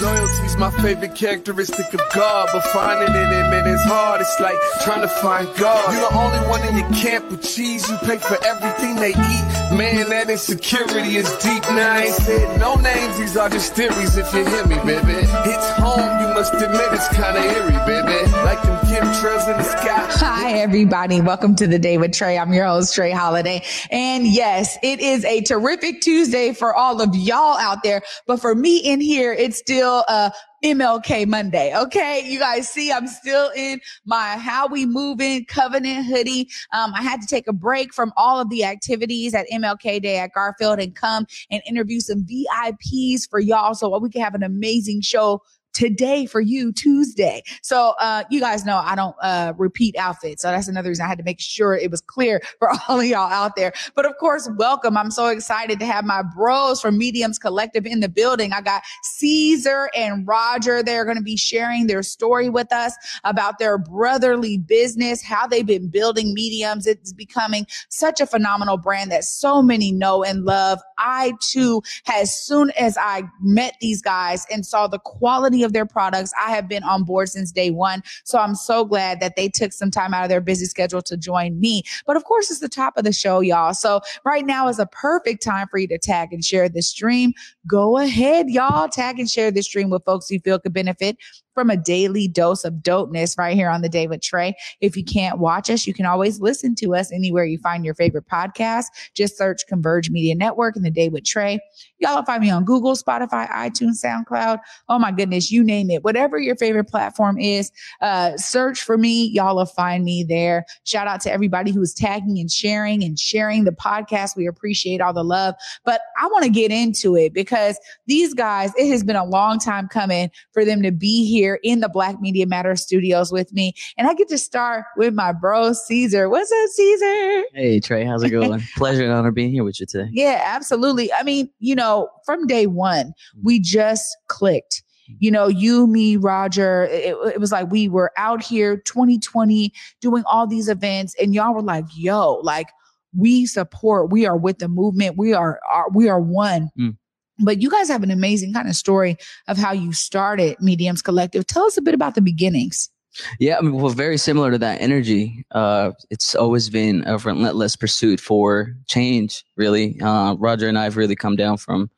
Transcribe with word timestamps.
Loyalty's 0.00 0.56
my 0.56 0.70
favorite 0.82 1.16
characteristic 1.16 1.92
of 1.92 2.00
God, 2.14 2.48
but 2.52 2.62
finding 2.72 3.14
it 3.14 3.32
in 3.32 3.52
it 3.52 3.66
is 3.66 3.82
hard. 3.82 4.20
It's 4.20 4.38
like 4.38 4.56
trying 4.84 5.02
to 5.02 5.08
find 5.08 5.48
God. 5.56 5.92
You're 5.92 6.08
the 6.08 6.16
only 6.16 6.38
one 6.48 6.62
in 6.68 6.76
your 6.76 6.88
camp 6.90 7.30
with 7.30 7.42
cheese. 7.42 7.88
You 7.90 7.96
pay 7.98 8.18
for 8.18 8.38
everything 8.44 8.94
they 8.96 9.10
eat. 9.10 9.44
Man, 9.76 10.08
that 10.10 10.30
insecurity 10.30 11.16
is 11.16 11.28
deep. 11.38 11.62
Now 11.74 11.94
I 11.94 12.02
ain't 12.02 12.14
said 12.14 12.60
no 12.60 12.76
names. 12.76 13.18
These 13.18 13.36
are 13.36 13.48
just 13.48 13.74
theories. 13.74 14.16
If 14.16 14.32
you 14.32 14.44
hear 14.46 14.66
me, 14.66 14.76
baby, 14.86 15.18
it's 15.50 15.70
home. 15.82 16.20
You 16.20 16.27
must 16.38 16.54
admit 16.54 16.92
it's 16.92 17.08
kind 17.08 17.36
of 17.36 17.42
eerie, 17.42 17.72
baby. 17.84 18.30
Like 18.44 18.62
them 18.62 18.78
chemtrails 18.86 19.50
in 19.50 19.56
the 19.56 19.64
sky. 19.64 20.06
Hi, 20.24 20.52
everybody. 20.52 21.20
Welcome 21.20 21.56
to 21.56 21.66
the 21.66 21.80
day 21.80 21.98
with 21.98 22.12
Trey. 22.12 22.38
I'm 22.38 22.52
your 22.52 22.64
host, 22.64 22.94
Trey 22.94 23.10
Holiday. 23.10 23.64
And 23.90 24.24
yes, 24.24 24.78
it 24.84 25.00
is 25.00 25.24
a 25.24 25.40
terrific 25.40 26.00
Tuesday 26.00 26.52
for 26.52 26.72
all 26.72 27.02
of 27.02 27.16
y'all 27.16 27.58
out 27.58 27.82
there. 27.82 28.02
But 28.28 28.40
for 28.40 28.54
me 28.54 28.78
in 28.78 29.00
here, 29.00 29.32
it's 29.32 29.58
still 29.58 30.04
uh, 30.06 30.30
MLK 30.64 31.26
Monday. 31.26 31.76
Okay. 31.76 32.22
You 32.24 32.38
guys 32.38 32.68
see, 32.68 32.92
I'm 32.92 33.08
still 33.08 33.50
in 33.56 33.80
my 34.04 34.36
How 34.36 34.68
We 34.68 34.86
Moving 34.86 35.44
Covenant 35.44 36.06
hoodie. 36.06 36.48
Um, 36.72 36.92
I 36.94 37.02
had 37.02 37.20
to 37.20 37.26
take 37.26 37.48
a 37.48 37.52
break 37.52 37.92
from 37.92 38.12
all 38.16 38.40
of 38.40 38.48
the 38.48 38.64
activities 38.64 39.34
at 39.34 39.46
MLK 39.52 40.02
Day 40.02 40.18
at 40.18 40.32
Garfield 40.32 40.78
and 40.78 40.94
come 40.94 41.26
and 41.50 41.62
interview 41.66 41.98
some 41.98 42.24
VIPs 42.24 43.28
for 43.28 43.40
y'all 43.40 43.74
so 43.74 43.96
we 43.98 44.08
can 44.10 44.22
have 44.22 44.34
an 44.34 44.44
amazing 44.44 45.00
show 45.00 45.42
today 45.78 46.26
for 46.26 46.40
you 46.40 46.72
Tuesday. 46.72 47.40
So 47.62 47.94
uh, 48.00 48.24
you 48.30 48.40
guys 48.40 48.64
know 48.64 48.78
I 48.78 48.96
don't 48.96 49.14
uh, 49.22 49.52
repeat 49.56 49.96
outfits. 49.96 50.42
So 50.42 50.50
that's 50.50 50.66
another 50.66 50.88
reason 50.88 51.04
I 51.04 51.08
had 51.08 51.18
to 51.18 51.24
make 51.24 51.38
sure 51.38 51.72
it 51.76 51.88
was 51.88 52.00
clear 52.00 52.42
for 52.58 52.70
all 52.88 52.98
of 52.98 53.06
y'all 53.06 53.30
out 53.30 53.54
there. 53.54 53.72
But 53.94 54.04
of 54.04 54.16
course, 54.18 54.50
welcome. 54.56 54.96
I'm 54.96 55.12
so 55.12 55.28
excited 55.28 55.78
to 55.78 55.86
have 55.86 56.04
my 56.04 56.22
bros 56.34 56.80
from 56.80 56.98
Mediums 56.98 57.38
Collective 57.38 57.86
in 57.86 58.00
the 58.00 58.08
building. 58.08 58.52
I 58.52 58.60
got 58.60 58.82
Caesar 59.04 59.88
and 59.94 60.26
Roger. 60.26 60.82
They're 60.82 61.04
going 61.04 61.16
to 61.16 61.22
be 61.22 61.36
sharing 61.36 61.86
their 61.86 62.02
story 62.02 62.48
with 62.48 62.72
us 62.72 62.96
about 63.22 63.60
their 63.60 63.78
brotherly 63.78 64.58
business, 64.58 65.22
how 65.22 65.46
they've 65.46 65.64
been 65.64 65.86
building 65.86 66.34
mediums. 66.34 66.88
It's 66.88 67.12
becoming 67.12 67.68
such 67.88 68.20
a 68.20 68.26
phenomenal 68.26 68.78
brand 68.78 69.12
that 69.12 69.22
so 69.22 69.62
many 69.62 69.92
know 69.92 70.24
and 70.24 70.44
love. 70.44 70.80
I 70.98 71.34
too, 71.40 71.82
as 72.08 72.36
soon 72.36 72.72
as 72.72 72.98
I 72.98 73.22
met 73.40 73.76
these 73.80 74.02
guys 74.02 74.44
and 74.50 74.66
saw 74.66 74.88
the 74.88 74.98
quality 74.98 75.62
of 75.62 75.67
of 75.68 75.72
their 75.74 75.86
products. 75.86 76.32
I 76.42 76.50
have 76.50 76.68
been 76.68 76.82
on 76.82 77.04
board 77.04 77.28
since 77.28 77.52
day 77.52 77.70
one. 77.70 78.02
So 78.24 78.38
I'm 78.38 78.54
so 78.54 78.84
glad 78.84 79.20
that 79.20 79.36
they 79.36 79.48
took 79.48 79.72
some 79.72 79.90
time 79.90 80.14
out 80.14 80.24
of 80.24 80.28
their 80.28 80.40
busy 80.40 80.64
schedule 80.64 81.02
to 81.02 81.16
join 81.16 81.60
me. 81.60 81.82
But 82.06 82.16
of 82.16 82.24
course, 82.24 82.50
it's 82.50 82.60
the 82.60 82.68
top 82.68 82.96
of 82.96 83.04
the 83.04 83.12
show, 83.12 83.40
y'all. 83.40 83.74
So 83.74 84.00
right 84.24 84.44
now 84.44 84.68
is 84.68 84.78
a 84.78 84.86
perfect 84.86 85.42
time 85.42 85.68
for 85.70 85.78
you 85.78 85.86
to 85.88 85.98
tag 85.98 86.32
and 86.32 86.44
share 86.44 86.68
this 86.68 86.88
stream. 86.88 87.32
Go 87.66 87.98
ahead, 87.98 88.48
y'all. 88.48 88.88
Tag 88.88 89.18
and 89.18 89.30
share 89.30 89.50
this 89.50 89.66
stream 89.66 89.90
with 89.90 90.04
folks 90.04 90.30
you 90.30 90.40
feel 90.40 90.58
could 90.58 90.72
benefit 90.72 91.16
from 91.58 91.70
a 91.70 91.76
daily 91.76 92.28
dose 92.28 92.64
of 92.64 92.74
dopeness 92.74 93.36
right 93.36 93.56
here 93.56 93.68
on 93.68 93.82
the 93.82 93.88
day 93.88 94.06
with 94.06 94.22
Trey. 94.22 94.54
If 94.80 94.96
you 94.96 95.02
can't 95.02 95.40
watch 95.40 95.68
us, 95.68 95.88
you 95.88 95.92
can 95.92 96.06
always 96.06 96.40
listen 96.40 96.76
to 96.76 96.94
us 96.94 97.10
anywhere 97.10 97.44
you 97.46 97.58
find 97.58 97.84
your 97.84 97.94
favorite 97.94 98.28
podcast. 98.28 98.84
Just 99.14 99.36
search 99.36 99.66
Converge 99.66 100.08
Media 100.08 100.36
Network 100.36 100.76
and 100.76 100.84
the 100.84 100.90
day 100.92 101.08
with 101.08 101.24
Trey. 101.24 101.58
Y'all 101.98 102.14
will 102.14 102.24
find 102.24 102.42
me 102.42 102.48
on 102.48 102.64
Google, 102.64 102.94
Spotify, 102.94 103.50
iTunes, 103.50 104.04
SoundCloud. 104.04 104.60
Oh 104.88 105.00
my 105.00 105.10
goodness, 105.10 105.50
you 105.50 105.64
name 105.64 105.90
it. 105.90 106.04
Whatever 106.04 106.38
your 106.38 106.54
favorite 106.54 106.84
platform 106.84 107.40
is, 107.40 107.72
uh, 108.02 108.36
search 108.36 108.80
for 108.80 108.96
me. 108.96 109.24
Y'all 109.30 109.56
will 109.56 109.66
find 109.66 110.04
me 110.04 110.22
there. 110.22 110.64
Shout 110.84 111.08
out 111.08 111.20
to 111.22 111.32
everybody 111.32 111.72
who 111.72 111.82
is 111.82 111.92
tagging 111.92 112.38
and 112.38 112.52
sharing 112.52 113.02
and 113.02 113.18
sharing 113.18 113.64
the 113.64 113.72
podcast. 113.72 114.36
We 114.36 114.46
appreciate 114.46 115.00
all 115.00 115.12
the 115.12 115.24
love. 115.24 115.56
But 115.84 116.02
I 116.20 116.26
want 116.28 116.44
to 116.44 116.50
get 116.50 116.70
into 116.70 117.16
it 117.16 117.34
because 117.34 117.80
these 118.06 118.32
guys, 118.32 118.70
it 118.78 118.88
has 118.92 119.02
been 119.02 119.16
a 119.16 119.24
long 119.24 119.58
time 119.58 119.88
coming 119.88 120.30
for 120.52 120.64
them 120.64 120.82
to 120.82 120.92
be 120.92 121.26
here 121.26 121.47
here 121.48 121.58
in 121.62 121.80
the 121.80 121.88
Black 121.88 122.20
Media 122.20 122.46
Matter 122.46 122.76
studios 122.76 123.32
with 123.32 123.52
me. 123.52 123.72
And 123.96 124.06
I 124.06 124.14
get 124.14 124.28
to 124.28 124.38
start 124.38 124.84
with 124.96 125.14
my 125.14 125.32
bro, 125.32 125.72
Caesar. 125.72 126.28
What's 126.28 126.52
up, 126.52 126.68
Caesar? 126.70 127.42
Hey, 127.54 127.80
Trey. 127.80 128.04
How's 128.04 128.22
it 128.22 128.30
going? 128.30 128.60
Pleasure 128.76 129.04
and 129.04 129.12
honor 129.12 129.30
being 129.30 129.50
here 129.50 129.64
with 129.64 129.80
you 129.80 129.86
today. 129.86 130.10
Yeah, 130.12 130.42
absolutely. 130.44 131.10
I 131.12 131.22
mean, 131.22 131.48
you 131.58 131.74
know, 131.74 132.10
from 132.26 132.46
day 132.46 132.66
one, 132.66 133.06
mm. 133.06 133.42
we 133.42 133.60
just 133.60 134.16
clicked 134.28 134.82
you 135.20 135.30
know, 135.30 135.48
you, 135.48 135.86
me, 135.86 136.18
Roger, 136.18 136.84
it, 136.84 137.16
it, 137.32 137.40
was 137.40 137.50
like 137.50 137.70
we 137.70 137.88
were 137.88 138.12
out 138.18 138.42
here 138.42 138.76
2020 138.76 139.72
doing 140.02 140.22
all 140.26 140.46
these 140.46 140.68
events 140.68 141.14
and 141.18 141.34
y'all 141.34 141.54
were 141.54 141.62
like, 141.62 141.86
yo, 141.96 142.34
like 142.42 142.68
we 143.16 143.46
support, 143.46 144.10
we 144.10 144.26
are 144.26 144.36
with 144.36 144.58
the 144.58 144.68
movement. 144.68 145.16
We 145.16 145.32
are, 145.32 145.60
are 145.70 145.88
we 145.94 146.10
are 146.10 146.20
one. 146.20 146.68
Mm. 146.78 146.98
But 147.40 147.62
you 147.62 147.70
guys 147.70 147.88
have 147.88 148.02
an 148.02 148.10
amazing 148.10 148.52
kind 148.52 148.68
of 148.68 148.74
story 148.74 149.16
of 149.46 149.56
how 149.56 149.72
you 149.72 149.92
started 149.92 150.56
Mediums 150.60 151.02
Collective. 151.02 151.46
Tell 151.46 151.64
us 151.64 151.76
a 151.76 151.82
bit 151.82 151.94
about 151.94 152.14
the 152.14 152.20
beginnings. 152.20 152.90
Yeah, 153.38 153.58
I 153.58 153.62
mean, 153.62 153.74
well, 153.74 153.92
very 153.92 154.16
similar 154.16 154.50
to 154.50 154.58
that 154.58 154.80
energy. 154.80 155.44
Uh, 155.50 155.92
it's 156.10 156.34
always 156.34 156.68
been 156.68 157.04
a 157.06 157.18
relentless 157.18 157.76
pursuit 157.76 158.20
for 158.20 158.74
change, 158.86 159.44
really. 159.56 160.00
Uh, 160.00 160.34
Roger 160.34 160.68
and 160.68 160.78
I 160.78 160.84
have 160.84 160.96
really 160.96 161.16
come 161.16 161.36
down 161.36 161.56
from 161.56 161.90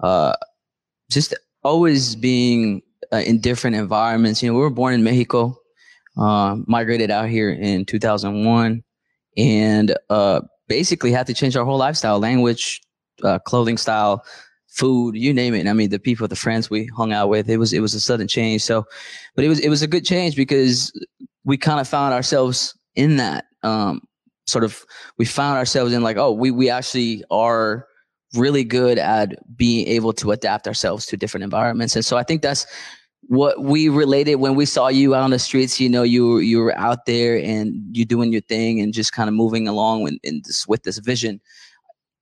uh, 0.00 0.34
just 1.10 1.34
always 1.64 2.14
being 2.16 2.82
uh, 3.12 3.22
in 3.26 3.40
different 3.40 3.76
environments. 3.76 4.42
You 4.42 4.50
know, 4.50 4.54
we 4.54 4.60
were 4.60 4.70
born 4.70 4.94
in 4.94 5.04
Mexico, 5.04 5.56
uh, 6.16 6.56
migrated 6.66 7.10
out 7.10 7.28
here 7.28 7.50
in 7.50 7.84
2001, 7.84 8.82
and 9.36 9.96
uh, 10.10 10.40
basically 10.68 11.12
had 11.12 11.26
to 11.26 11.34
change 11.34 11.56
our 11.56 11.64
whole 11.64 11.78
lifestyle, 11.78 12.18
language, 12.18 12.82
clothing 13.44 13.78
style, 13.78 14.24
food, 14.72 15.14
you 15.14 15.32
name 15.34 15.54
it. 15.54 15.60
And 15.60 15.68
I 15.68 15.74
mean, 15.74 15.90
the 15.90 15.98
people, 15.98 16.26
the 16.26 16.36
friends 16.36 16.70
we 16.70 16.86
hung 16.96 17.12
out 17.12 17.28
with, 17.28 17.48
it 17.48 17.58
was, 17.58 17.72
it 17.72 17.80
was 17.80 17.94
a 17.94 18.00
sudden 18.00 18.26
change. 18.26 18.62
So, 18.62 18.84
but 19.34 19.44
it 19.44 19.48
was, 19.48 19.60
it 19.60 19.68
was 19.68 19.82
a 19.82 19.86
good 19.86 20.04
change 20.04 20.34
because 20.34 20.92
we 21.44 21.56
kind 21.56 21.80
of 21.80 21.86
found 21.86 22.14
ourselves 22.14 22.74
in 22.94 23.16
that, 23.16 23.44
um, 23.62 24.00
sort 24.46 24.64
of, 24.64 24.84
we 25.18 25.24
found 25.24 25.58
ourselves 25.58 25.92
in 25.92 26.02
like, 26.02 26.16
oh, 26.16 26.32
we, 26.32 26.50
we 26.50 26.70
actually 26.70 27.22
are 27.30 27.86
really 28.34 28.64
good 28.64 28.98
at 28.98 29.36
being 29.56 29.86
able 29.88 30.12
to 30.14 30.32
adapt 30.32 30.66
ourselves 30.66 31.06
to 31.06 31.16
different 31.16 31.44
environments. 31.44 31.94
And 31.94 32.04
so 32.04 32.16
I 32.16 32.22
think 32.22 32.42
that's, 32.42 32.66
what 33.28 33.62
we 33.62 33.88
related 33.88 34.36
when 34.36 34.56
we 34.56 34.66
saw 34.66 34.88
you 34.88 35.14
out 35.14 35.22
on 35.22 35.30
the 35.30 35.38
streets, 35.38 35.78
you 35.78 35.88
know, 35.88 36.02
you 36.02 36.38
you 36.38 36.58
were 36.58 36.76
out 36.76 37.06
there 37.06 37.38
and 37.38 37.72
you 37.96 38.04
doing 38.04 38.32
your 38.32 38.40
thing 38.42 38.80
and 38.80 38.92
just 38.92 39.12
kind 39.12 39.28
of 39.28 39.34
moving 39.34 39.68
along 39.68 40.02
with, 40.02 40.14
this, 40.22 40.66
with 40.66 40.82
this 40.82 40.98
vision 40.98 41.40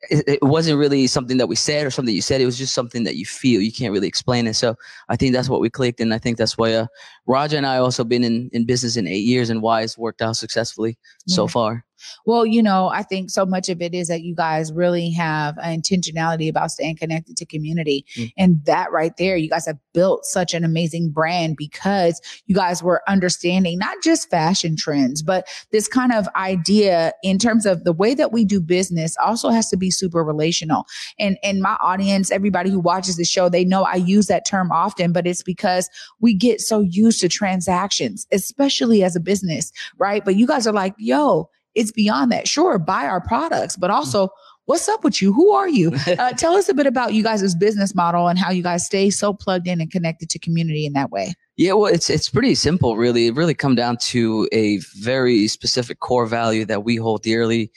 it, 0.09 0.25
it, 0.27 0.43
wasn't 0.43 0.79
really 0.79 1.07
something 1.07 1.37
that 1.37 1.47
we 1.47 1.57
said 1.57 1.87
or 1.87 1.91
something 1.91 2.15
you 2.15 2.23
said. 2.23 2.41
It 2.41 2.47
was 2.47 2.57
just 2.57 2.75
something 2.75 3.05
that 3.05 3.17
you 3.17 3.27
feel. 3.27 3.61
You 3.61 3.73
can't 3.73 3.93
really 3.93 4.09
explain 4.09 4.47
it. 4.47 4.55
So 4.55 4.75
I 5.09 5.17
think 5.17 5.35
that's 5.35 5.49
what 5.49 5.61
we 5.61 5.69
clicked. 5.69 6.01
And 6.01 6.15
I 6.15 6.19
think 6.19 6.39
that's 6.39 6.57
why 6.57 6.73
uh, 6.73 6.87
Roger 7.27 7.57
and 7.57 7.67
I 7.67 7.77
also 7.77 8.05
been 8.05 8.25
in, 8.25 8.49
in 8.53 8.65
business 8.65 8.97
in 8.97 9.07
eight 9.07 9.25
years 9.25 9.51
and 9.51 9.61
why 9.61 9.83
it's 9.83 9.99
worked 9.99 10.23
out 10.23 10.37
successfully 10.37 10.97
yeah. 11.27 11.35
so 11.35 11.47
far. 11.47 11.85
Well, 12.27 12.47
you 12.47 12.63
know, 12.63 12.89
I 12.89 13.03
think 13.03 13.31
so 13.31 13.47
much 13.47 13.69
of 13.69 13.81
it 13.81 13.95
is 13.95 14.09
that 14.09 14.23
you 14.23 14.35
guys 14.35 14.73
really 14.73 15.11
have 15.11 15.57
an 15.59 15.81
intentionality 15.81 16.49
about 16.49 16.71
staying 16.71 16.97
connected 16.97 17.37
to 17.37 17.47
community. 17.47 18.05
Mm. 18.17 18.33
And 18.39 18.65
that 18.65 18.93
right 18.93 19.13
there, 19.17 19.37
you 19.37 19.49
guys 19.49 19.67
have 19.67 19.79
built 19.93 20.25
such 20.25 20.55
an 20.55 20.65
amazing 20.65 21.11
brand 21.11 21.57
because 21.57 22.21
you 22.47 22.55
guys 22.55 22.83
were 22.83 23.03
understanding 23.09 23.79
not 23.79 23.97
just 24.03 24.31
fashion 24.31 24.77
trends, 24.77 25.23
but 25.23 25.47
this 25.73 25.89
kind 25.89 26.13
of 26.13 26.29
idea 26.37 27.13
in 27.23 27.39
terms 27.39 27.67
of 27.67 27.85
the 27.85 27.93
way 27.93 28.15
that 28.15 28.33
we 28.33 28.45
do 28.45 28.61
business 28.61 29.17
also 29.23 29.51
has 29.51 29.69
to 29.71 29.77
be 29.77 29.91
super 29.91 30.25
relational. 30.25 30.87
And 31.19 31.39
and 31.43 31.61
my 31.61 31.77
audience, 31.83 32.31
everybody 32.31 32.71
who 32.71 32.81
watches 32.81 33.17
the 33.17 33.25
show, 33.25 33.49
they 33.49 33.65
know 33.65 33.83
I 33.83 33.97
use 33.97 34.27
that 34.27 34.47
term 34.47 34.71
often, 34.73 35.13
but 35.13 35.27
it's 35.27 35.43
because 35.43 35.89
we 36.21 36.35
get 36.35 36.61
so 36.61 36.81
used 36.81 37.21
to 37.21 37.29
transactions, 37.29 38.27
especially 38.33 39.03
as 39.03 39.17
a 39.17 39.21
business, 39.21 39.73
right? 39.99 40.25
But 40.25 40.37
you 40.37 40.47
guys 40.47 40.67
are 40.67 40.73
like, 40.73 40.95
yo, 40.99 41.51
it's 41.75 41.93
beyond 41.93 42.33
that. 42.33 42.49
Sure, 42.49 42.79
buy 42.79 43.07
our 43.07 43.21
products, 43.21 43.77
but 43.77 43.91
also 43.91 44.29
what's 44.67 44.89
up 44.89 45.03
with 45.03 45.21
you? 45.21 45.33
Who 45.33 45.51
are 45.53 45.69
you? 45.69 45.93
Uh, 46.07 46.33
tell 46.33 46.55
us 46.55 46.69
a 46.69 46.75
bit 46.75 46.87
about 46.87 47.15
you 47.15 47.23
guys' 47.23 47.55
business 47.55 47.95
model 47.95 48.29
and 48.29 48.39
how 48.39 48.51
you 48.51 48.63
guys 48.63 48.85
stay 48.85 49.11
so 49.11 49.33
plugged 49.33 49.67
in 49.67 49.81
and 49.81 49.91
connected 49.91 50.29
to 50.29 50.39
community 50.39 50.85
in 50.85 50.93
that 50.93 51.11
way. 51.11 51.33
Yeah, 51.57 51.73
well, 51.75 51.93
it's 51.93 52.11
it's 52.11 52.29
pretty 52.29 52.55
simple, 52.55 52.97
really. 52.97 53.29
It 53.29 53.37
really 53.37 53.55
come 53.55 53.75
down 53.75 53.97
to 54.09 54.49
a 54.53 54.79
very 54.99 55.47
specific 55.49 56.01
core 56.01 56.27
value 56.27 56.65
that 56.67 56.85
we 56.85 56.97
hold 56.97 57.23
dearly, 57.23 57.71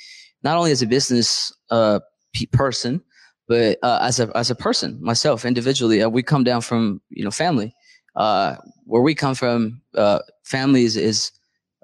not 0.43 0.57
only 0.57 0.71
as 0.71 0.81
a 0.81 0.87
business 0.87 1.53
uh, 1.69 1.99
person, 2.51 3.01
but 3.47 3.77
uh, 3.83 3.99
as 4.01 4.19
a 4.19 4.35
as 4.35 4.49
a 4.49 4.55
person, 4.55 4.97
myself 5.01 5.45
individually. 5.45 6.01
Uh, 6.01 6.09
we 6.09 6.23
come 6.23 6.43
down 6.43 6.61
from 6.61 7.01
you 7.09 7.23
know 7.23 7.31
family. 7.31 7.73
Uh, 8.15 8.55
where 8.85 9.01
we 9.01 9.15
come 9.15 9.35
from, 9.35 9.81
uh, 9.95 10.19
families 10.43 10.95
is 10.95 11.31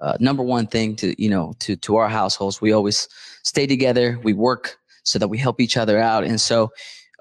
uh, 0.00 0.16
number 0.20 0.42
one 0.42 0.66
thing 0.66 0.96
to 0.96 1.20
you 1.22 1.30
know 1.30 1.54
to 1.60 1.76
to 1.76 1.96
our 1.96 2.08
households. 2.08 2.60
We 2.60 2.72
always 2.72 3.08
stay 3.42 3.66
together. 3.66 4.18
We 4.22 4.32
work 4.32 4.78
so 5.04 5.18
that 5.18 5.28
we 5.28 5.38
help 5.38 5.60
each 5.60 5.76
other 5.76 5.98
out. 5.98 6.24
And 6.24 6.40
so 6.40 6.70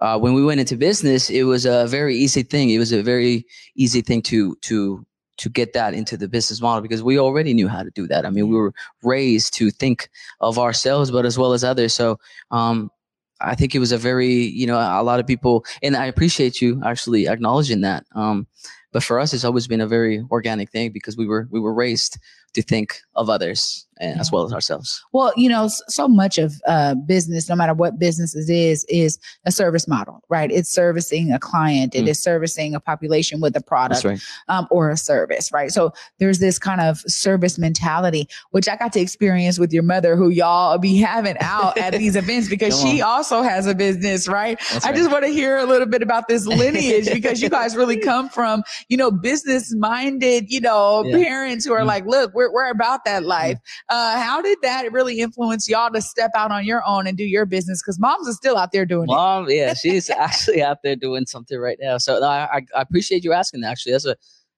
uh, 0.02 0.18
when 0.18 0.34
we 0.34 0.44
went 0.44 0.60
into 0.60 0.76
business, 0.76 1.30
it 1.30 1.44
was 1.44 1.66
a 1.66 1.88
very 1.88 2.16
easy 2.16 2.44
thing. 2.44 2.70
It 2.70 2.80
was 2.80 2.92
a 2.92 3.04
very 3.04 3.46
easy 3.76 4.02
thing 4.02 4.22
to 4.24 4.56
to 4.62 5.06
to 5.38 5.50
get 5.50 5.72
that 5.74 5.94
into 5.94 6.18
the 6.18 6.28
business 6.28 6.62
model 6.62 6.82
because 6.82 7.02
we 7.02 7.18
already 7.18 7.54
knew 7.54 7.70
how 7.70 7.82
to 7.82 7.90
do 7.92 8.08
that. 8.08 8.26
I 8.26 8.30
mean, 8.30 8.50
we 8.50 8.58
were 8.58 8.74
raised 9.04 9.54
to 9.56 9.72
think 9.72 10.10
of 10.42 10.60
ourselves, 10.60 11.12
but 11.12 11.26
as 11.26 11.38
well 11.38 11.54
as 11.54 11.64
others. 11.64 11.94
So 11.94 12.20
um, 12.52 12.92
I 13.40 13.56
think 13.56 13.74
it 13.74 13.80
was 13.80 13.94
a 13.94 13.98
very, 13.98 14.34
you 14.34 14.68
know, 14.68 14.78
a 14.78 15.02
lot 15.02 15.22
of 15.22 15.26
people, 15.28 15.64
and 15.82 15.96
I 15.96 16.08
appreciate 16.08 16.62
you 16.62 16.82
actually 16.86 17.30
acknowledging 17.30 17.82
that. 17.82 18.06
Um, 18.16 18.48
but 18.92 19.02
for 19.02 19.18
us, 19.18 19.34
it's 19.34 19.46
always 19.46 19.68
been 19.68 19.82
a 19.82 19.88
very 19.88 20.26
organic 20.30 20.72
thing 20.72 20.92
because 20.92 21.16
we 21.16 21.26
were 21.26 21.48
we 21.52 21.60
were 21.60 21.74
raised 21.74 22.18
to 22.54 22.62
think 22.62 23.02
of 23.16 23.30
others 23.30 23.88
as 24.00 24.32
well 24.32 24.46
as 24.46 24.54
ourselves. 24.54 25.04
Well, 25.12 25.34
you 25.36 25.50
know, 25.50 25.68
so 25.68 26.08
much 26.08 26.38
of 26.38 26.62
uh, 26.68 26.96
business, 26.96 27.50
no 27.50 27.56
matter 27.56 27.74
what 27.74 28.00
business 28.00 28.36
it 28.36 28.50
is, 28.50 28.86
is 28.90 29.20
a 29.46 29.52
service 29.52 29.88
model, 29.88 30.24
right? 30.30 30.52
It's 30.52 30.70
servicing 30.70 31.32
a 31.32 31.40
client, 31.40 31.96
It 31.96 32.06
mm. 32.06 32.10
is 32.10 32.20
servicing 32.20 32.76
a 32.76 32.80
population 32.80 33.42
with 33.42 33.56
a 33.56 33.62
product 33.62 34.06
right. 34.06 34.22
um, 34.48 34.68
or 34.72 34.90
a 34.90 34.98
service, 34.98 35.52
right? 35.52 35.72
So 35.72 35.94
there's 36.20 36.40
this 36.40 36.58
kind 36.58 36.82
of 36.82 37.00
service 37.02 37.58
mentality, 37.58 38.28
which 38.52 38.70
I 38.70 38.78
got 38.78 38.94
to 38.94 39.00
experience 39.00 39.60
with 39.60 39.74
your 39.74 39.84
mother, 39.84 40.16
who 40.16 40.30
y'all 40.30 40.78
be 40.78 40.98
having 40.98 41.36
out 41.42 41.78
at 41.78 41.94
these 41.94 42.16
events 42.16 42.48
because 42.48 42.80
she 42.82 43.02
also 43.02 43.42
has 43.42 43.68
a 43.68 43.76
business, 43.76 44.28
right? 44.28 44.58
That's 44.72 44.86
I 44.86 44.90
right. 44.90 44.98
just 44.98 45.12
want 45.12 45.26
to 45.26 45.32
hear 45.32 45.58
a 45.58 45.66
little 45.66 45.88
bit 45.88 46.02
about 46.02 46.28
this 46.28 46.46
lineage 46.46 47.12
because 47.12 47.42
you 47.42 47.50
guys 47.50 47.76
really 47.76 47.98
come 48.10 48.30
from, 48.30 48.64
you 48.88 48.98
know, 48.98 49.12
business 49.12 49.74
minded, 49.76 50.50
you 50.50 50.62
know, 50.62 51.04
yeah. 51.04 51.18
parents 51.18 51.66
who 51.66 51.74
are 51.74 51.82
mm. 51.82 51.88
like, 51.88 52.06
look, 52.06 52.34
we're, 52.34 52.52
we're 52.52 52.70
about 52.70 53.04
that 53.06 53.24
life. 53.24 53.58
Mm. 53.58 53.62
Uh, 53.90 54.20
how 54.20 54.42
did 54.42 54.58
that 54.62 54.92
really 54.92 55.20
influence 55.20 55.68
y'all 55.68 55.90
to 55.92 56.02
step 56.02 56.30
out 56.36 56.52
on 56.52 56.64
your 56.64 56.84
own 56.86 57.08
and 57.08 57.18
do 57.18 57.24
your 57.24 57.46
business? 57.46 57.82
Because 57.82 58.00
moms 58.00 58.28
are 58.30 58.34
still 58.34 58.56
out 58.56 58.72
there 58.72 58.86
doing 58.86 59.08
Mom, 59.08 59.16
it. 59.16 59.48
Mom, 59.48 59.50
yeah, 59.50 59.74
she's 59.82 60.10
actually 60.10 60.62
out 60.62 60.84
there 60.84 60.96
doing 60.96 61.26
something 61.26 61.58
right 61.58 61.78
now. 61.82 61.98
So 61.98 62.24
I, 62.24 62.62
I 62.76 62.82
appreciate 62.82 63.24
you 63.24 63.34
asking 63.34 63.62
that. 63.62 63.72
Actually, 63.72 63.94
that's 63.94 64.06
a 64.06 64.16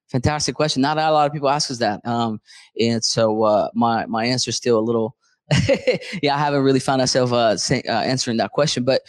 fantastic 0.10 0.56
question. 0.56 0.82
Not 0.82 0.98
a 0.98 1.12
lot 1.12 1.28
of 1.28 1.34
people 1.34 1.50
ask 1.50 1.72
us 1.72 1.78
that. 1.78 2.06
Um, 2.06 2.42
and 2.80 3.04
so 3.04 3.44
uh, 3.44 3.70
my 3.74 4.06
my 4.06 4.26
answer 4.26 4.50
is 4.50 4.58
still 4.58 4.78
a 4.78 4.82
little. 4.82 5.16
yeah, 6.22 6.36
I 6.36 6.40
haven't 6.40 6.64
really 6.64 6.80
found 6.80 7.00
myself 7.02 7.34
uh, 7.34 7.58
say, 7.58 7.82
uh, 7.82 8.02
answering 8.02 8.38
that 8.38 8.52
question, 8.52 8.86
but 8.86 9.02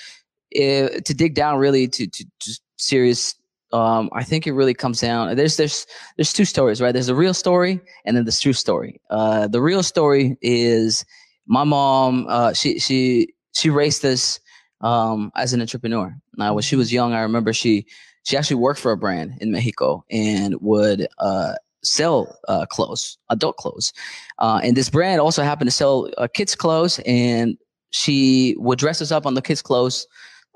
uh, 0.56 0.88
to 1.04 1.14
dig 1.14 1.34
down 1.34 1.58
really 1.58 1.88
to 1.88 2.06
to 2.06 2.24
just 2.40 2.62
serious 2.76 3.34
um, 3.72 4.10
I 4.12 4.22
think 4.24 4.46
it 4.46 4.52
really 4.52 4.74
comes 4.74 5.00
down. 5.00 5.34
There's 5.36 5.56
there's 5.56 5.86
there's 6.16 6.32
two 6.32 6.44
stories, 6.44 6.80
right? 6.80 6.92
There's 6.92 7.08
a 7.08 7.14
real 7.14 7.34
story 7.34 7.80
and 8.04 8.16
then 8.16 8.24
the 8.24 8.32
true 8.32 8.52
story. 8.52 9.00
Uh, 9.10 9.48
the 9.48 9.62
real 9.62 9.82
story 9.82 10.36
is 10.42 11.04
my 11.46 11.64
mom. 11.64 12.26
Uh, 12.28 12.52
she 12.52 12.78
she 12.78 13.32
she 13.54 13.70
raised 13.70 14.04
us 14.04 14.40
um, 14.82 15.30
as 15.36 15.52
an 15.52 15.60
entrepreneur. 15.60 16.14
Now, 16.36 16.54
when 16.54 16.62
she 16.62 16.76
was 16.76 16.92
young, 16.92 17.14
I 17.14 17.20
remember 17.20 17.52
she 17.52 17.86
she 18.24 18.36
actually 18.36 18.56
worked 18.56 18.80
for 18.80 18.92
a 18.92 18.96
brand 18.96 19.34
in 19.40 19.50
Mexico 19.50 20.04
and 20.10 20.54
would 20.60 21.06
uh, 21.18 21.54
sell 21.82 22.38
uh, 22.48 22.66
clothes, 22.66 23.18
adult 23.30 23.56
clothes. 23.56 23.92
Uh, 24.38 24.60
and 24.62 24.76
this 24.76 24.90
brand 24.90 25.20
also 25.20 25.42
happened 25.42 25.68
to 25.68 25.74
sell 25.74 26.08
uh, 26.18 26.28
kids' 26.32 26.54
clothes, 26.54 27.00
and 27.06 27.56
she 27.90 28.54
would 28.58 28.78
dress 28.78 29.00
us 29.02 29.10
up 29.10 29.26
on 29.26 29.34
the 29.34 29.42
kids' 29.42 29.62
clothes 29.62 30.06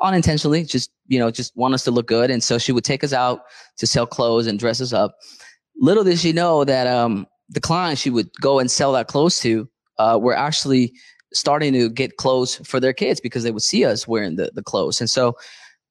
unintentionally, 0.01 0.65
just, 0.65 0.91
you 1.07 1.19
know, 1.19 1.31
just 1.31 1.57
want 1.57 1.75
us 1.75 1.85
to 1.85 1.91
look 1.91 2.07
good. 2.07 2.31
And 2.31 2.43
so 2.43 2.59
she 2.59 2.73
would 2.73 2.85
take 2.85 3.03
us 3.03 3.13
out 3.13 3.43
to 3.79 3.87
sell 3.87 4.07
clothes 4.07 4.47
and 4.47 4.59
dress 4.59 4.81
us 4.81 4.93
up. 4.93 5.17
Little 5.79 6.05
did 6.05 6.19
she 6.19 6.33
know 6.33 6.65
that 6.65 6.87
um, 6.87 7.27
the 7.49 7.61
clients 7.61 8.01
she 8.01 8.11
would 8.11 8.31
go 8.41 8.59
and 8.59 8.71
sell 8.71 8.93
that 8.93 9.09
clothes 9.09 9.41
to 9.41 9.69
uh, 9.99 10.19
were 10.21 10.37
actually 10.37 10.93
starting 11.33 11.73
to 11.73 11.89
get 11.89 12.17
clothes 12.17 12.57
for 12.65 12.81
their 12.81 12.93
kids 12.93 13.21
because 13.21 13.43
they 13.43 13.51
would 13.51 13.63
see 13.63 13.85
us 13.85 14.07
wearing 14.07 14.37
the, 14.37 14.51
the 14.55 14.63
clothes. 14.63 15.01
And 15.01 15.11
so 15.11 15.37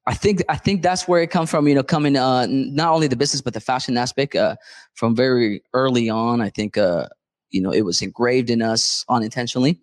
I 0.07 0.13
think 0.13 0.44
I 0.50 0.56
think 0.56 0.84
that's 0.84 1.07
where 1.07 1.22
it 1.22 1.31
come 1.31 1.48
from. 1.48 1.68
You 1.68 1.75
know, 1.75 1.84
coming 1.84 2.16
uh, 2.16 2.46
not 2.50 2.94
only 2.94 3.07
the 3.07 3.16
business 3.16 3.42
but 3.42 3.54
the 3.54 3.60
fashion 3.60 3.98
aspect 3.98 4.36
uh, 4.36 4.56
from 4.94 5.16
very 5.16 5.63
early 5.74 6.10
on. 6.10 6.42
I 6.42 6.50
think 6.50 6.78
uh, 6.78 7.07
you 7.50 7.62
know 7.62 7.72
it 7.72 7.81
was 7.81 8.02
engraved 8.02 8.50
in 8.50 8.62
us 8.62 9.04
unintentionally. 9.10 9.80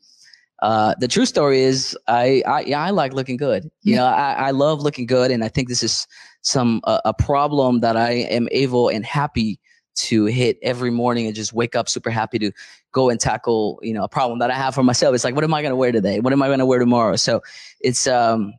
Uh, 0.62 0.94
the 1.00 1.09
true 1.09 1.26
story 1.26 1.61
is 1.61 1.99
I, 2.06 2.41
I, 2.47 2.61
yeah, 2.61 2.81
I 2.81 2.91
like 2.91 3.12
looking 3.12 3.37
good. 3.37 3.69
You 3.82 3.97
know, 3.97 4.06
I, 4.06 4.35
I 4.35 4.50
love 4.53 4.81
looking 4.81 5.06
good. 5.06 5.32
And 5.32 5.43
I 5.43 5.49
think 5.49 5.69
this 5.69 5.82
is 5.82 6.06
some, 6.43 6.81
uh, 6.85 7.00
a 7.05 7.12
problem 7.12 7.81
that 7.81 7.97
I 7.97 8.12
am 8.12 8.49
able 8.53 8.88
and 8.88 9.05
happy 9.05 9.59
to 9.94 10.26
hit 10.26 10.59
every 10.62 10.91
morning 10.91 11.26
and 11.26 11.35
just 11.35 11.53
wake 11.53 11.75
up 11.75 11.88
super 11.88 12.11
happy 12.11 12.38
to 12.38 12.53
go 12.93 13.11
and 13.11 13.19
tackle, 13.19 13.81
you 13.82 13.93
know, 13.93 14.05
a 14.05 14.09
problem 14.09 14.38
that 14.38 14.53
I 14.53 14.55
have 14.55 14.73
for 14.73 14.85
myself. 14.85 15.17
It's 15.17 15.25
like, 15.25 15.35
what 15.35 15.43
am 15.43 15.53
I 15.53 15.62
going 15.62 15.73
to 15.73 15.76
wear 15.76 15.91
today? 15.91 16.20
What 16.20 16.32
am 16.32 16.41
I 16.43 16.47
going 16.47 16.61
to 16.61 16.67
wear 16.67 16.79
tomorrow? 16.79 17.17
So 17.17 17.43
it's, 17.81 18.06
um, 18.06 18.55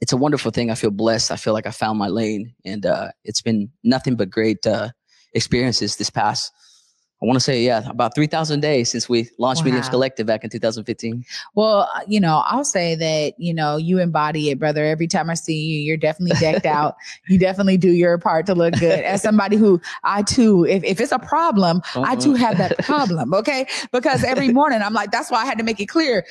it's 0.00 0.14
a 0.14 0.16
wonderful 0.16 0.50
thing. 0.50 0.70
I 0.70 0.76
feel 0.76 0.90
blessed. 0.90 1.30
I 1.30 1.36
feel 1.36 1.52
like 1.52 1.66
I 1.66 1.72
found 1.72 1.98
my 1.98 2.08
lane 2.08 2.54
and, 2.64 2.86
uh, 2.86 3.10
it's 3.22 3.42
been 3.42 3.70
nothing 3.84 4.16
but 4.16 4.30
great, 4.30 4.66
uh, 4.66 4.88
experiences 5.34 5.96
this 5.96 6.08
past 6.08 6.52
I 7.20 7.26
want 7.26 7.36
to 7.36 7.40
say, 7.40 7.64
yeah, 7.64 7.88
about 7.90 8.14
3,000 8.14 8.60
days 8.60 8.90
since 8.90 9.08
we 9.08 9.28
launched 9.38 9.62
wow. 9.62 9.66
Mediums 9.66 9.88
Collective 9.88 10.24
back 10.24 10.44
in 10.44 10.50
2015. 10.50 11.24
Well, 11.56 11.88
uh, 11.92 12.00
you 12.06 12.20
know, 12.20 12.44
I'll 12.46 12.64
say 12.64 12.94
that, 12.94 13.34
you 13.38 13.52
know, 13.52 13.76
you 13.76 13.98
embody 13.98 14.50
it, 14.50 14.58
brother. 14.60 14.84
Every 14.84 15.08
time 15.08 15.28
I 15.28 15.34
see 15.34 15.58
you, 15.58 15.80
you're 15.80 15.96
definitely 15.96 16.38
decked 16.38 16.64
out. 16.78 16.96
You 17.26 17.36
definitely 17.36 17.76
do 17.76 17.90
your 17.90 18.18
part 18.18 18.46
to 18.46 18.54
look 18.54 18.74
good. 18.78 19.00
As 19.00 19.20
somebody 19.20 19.56
who 19.56 19.80
I 20.04 20.22
too, 20.22 20.64
if, 20.64 20.84
if 20.84 21.00
it's 21.00 21.10
a 21.10 21.18
problem, 21.18 21.82
uh-uh. 21.96 22.04
I 22.06 22.14
too 22.14 22.34
have 22.34 22.56
that 22.58 22.78
problem. 22.78 23.34
Okay. 23.34 23.66
Because 23.90 24.22
every 24.22 24.48
morning 24.52 24.80
I'm 24.80 24.94
like, 24.94 25.10
that's 25.10 25.28
why 25.28 25.42
I 25.42 25.44
had 25.44 25.58
to 25.58 25.64
make 25.64 25.80
it 25.80 25.86
clear 25.86 26.24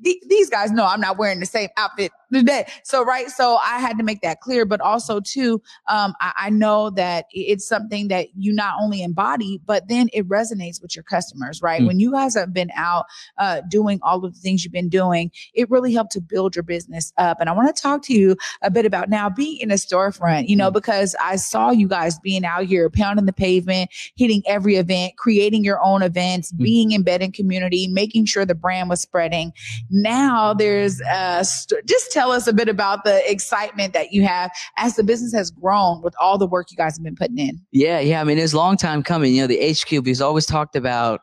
these 0.00 0.50
guys 0.50 0.70
know 0.70 0.84
I'm 0.84 1.00
not 1.00 1.18
wearing 1.18 1.40
the 1.40 1.46
same 1.46 1.68
outfit 1.76 2.12
today. 2.32 2.66
So, 2.82 3.04
right. 3.04 3.28
So 3.30 3.58
I 3.64 3.78
had 3.78 3.98
to 3.98 4.04
make 4.04 4.20
that 4.22 4.40
clear, 4.40 4.64
but 4.64 4.80
also 4.80 5.20
too, 5.20 5.62
um, 5.88 6.14
I, 6.20 6.32
I, 6.36 6.50
know 6.50 6.90
that 6.90 7.26
it's 7.30 7.66
something 7.66 8.08
that 8.08 8.28
you 8.36 8.52
not 8.52 8.76
only 8.80 9.02
embody, 9.02 9.60
but 9.64 9.88
then 9.88 10.08
it 10.12 10.28
resonates 10.28 10.80
with 10.80 10.94
your 10.94 11.02
customers, 11.02 11.62
right? 11.62 11.80
Mm. 11.82 11.86
When 11.86 12.00
you 12.00 12.12
guys 12.12 12.34
have 12.34 12.52
been 12.52 12.70
out, 12.74 13.06
uh, 13.38 13.62
doing 13.68 13.98
all 14.02 14.24
of 14.24 14.34
the 14.34 14.40
things 14.40 14.64
you've 14.64 14.72
been 14.72 14.88
doing, 14.88 15.30
it 15.54 15.70
really 15.70 15.92
helped 15.92 16.12
to 16.12 16.20
build 16.20 16.54
your 16.54 16.62
business 16.62 17.12
up. 17.18 17.38
And 17.40 17.48
I 17.48 17.52
want 17.52 17.74
to 17.74 17.82
talk 17.82 18.02
to 18.04 18.14
you 18.14 18.36
a 18.62 18.70
bit 18.70 18.86
about 18.86 19.08
now 19.08 19.28
being 19.28 19.58
in 19.58 19.70
a 19.70 19.74
storefront, 19.74 20.48
you 20.48 20.56
know, 20.56 20.70
mm. 20.70 20.74
because 20.74 21.16
I 21.20 21.36
saw 21.36 21.70
you 21.70 21.88
guys 21.88 22.18
being 22.20 22.44
out 22.44 22.64
here 22.64 22.90
pounding 22.90 23.26
the 23.26 23.32
pavement, 23.32 23.90
hitting 24.16 24.42
every 24.46 24.76
event, 24.76 25.16
creating 25.16 25.64
your 25.64 25.82
own 25.82 26.02
events, 26.02 26.52
mm. 26.52 26.58
being 26.58 26.92
embedded 26.92 27.24
in 27.24 27.32
community, 27.32 27.88
making 27.88 28.26
sure 28.26 28.44
the 28.44 28.54
brand 28.54 28.88
was 28.88 29.00
spreading. 29.00 29.52
Now 29.90 30.54
there's 30.54 31.00
uh, 31.02 31.42
st- 31.42 31.86
just 31.86 32.12
tell 32.12 32.32
us 32.32 32.46
a 32.46 32.52
bit 32.52 32.68
about 32.68 33.04
the 33.04 33.30
excitement 33.30 33.92
that 33.92 34.12
you 34.12 34.24
have 34.24 34.50
as 34.76 34.96
the 34.96 35.04
business 35.04 35.32
has 35.34 35.50
grown 35.50 36.02
with 36.02 36.14
all 36.20 36.38
the 36.38 36.46
work 36.46 36.70
you 36.70 36.76
guys 36.76 36.96
have 36.96 37.04
been 37.04 37.16
putting 37.16 37.38
in. 37.38 37.60
Yeah, 37.72 38.00
yeah. 38.00 38.20
I 38.20 38.24
mean, 38.24 38.38
it's 38.38 38.52
a 38.52 38.56
long 38.56 38.76
time 38.76 39.02
coming. 39.02 39.34
You 39.34 39.42
know, 39.42 39.46
the 39.46 39.72
HQ 39.72 40.04
we've 40.04 40.20
always 40.20 40.46
talked 40.46 40.76
about, 40.76 41.20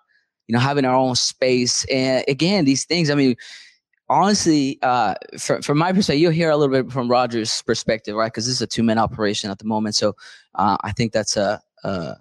you 0.48 0.54
know, 0.54 0.60
having 0.60 0.86
our 0.86 0.96
own 0.96 1.16
space. 1.16 1.86
And 1.86 2.24
again, 2.28 2.66
these 2.66 2.86
things. 2.86 3.10
I 3.10 3.16
mean 3.16 3.36
honestly, 4.12 4.78
uh, 4.82 5.16
from, 5.40 5.62
from 5.62 5.78
my 5.78 5.94
perspective, 5.94 6.20
you'll 6.20 6.34
hear 6.34 6.50
a 6.50 6.58
little 6.58 6.84
bit 6.84 6.92
from 6.92 7.10
Roger's 7.10 7.62
perspective, 7.62 8.14
right? 8.14 8.28
Because 8.28 8.46
this 8.46 8.56
is 8.56 8.62
a 8.62 8.68
two 8.68 8.84
man 8.84 8.98
operation 8.98 9.50
at 9.50 9.58
the 9.58 9.66
moment. 9.66 9.96
So 9.96 10.18
uh, 10.56 10.76
I 10.84 10.92
think 10.92 11.14
that's 11.14 11.38
a, 11.38 11.62
uh, 11.84 12.16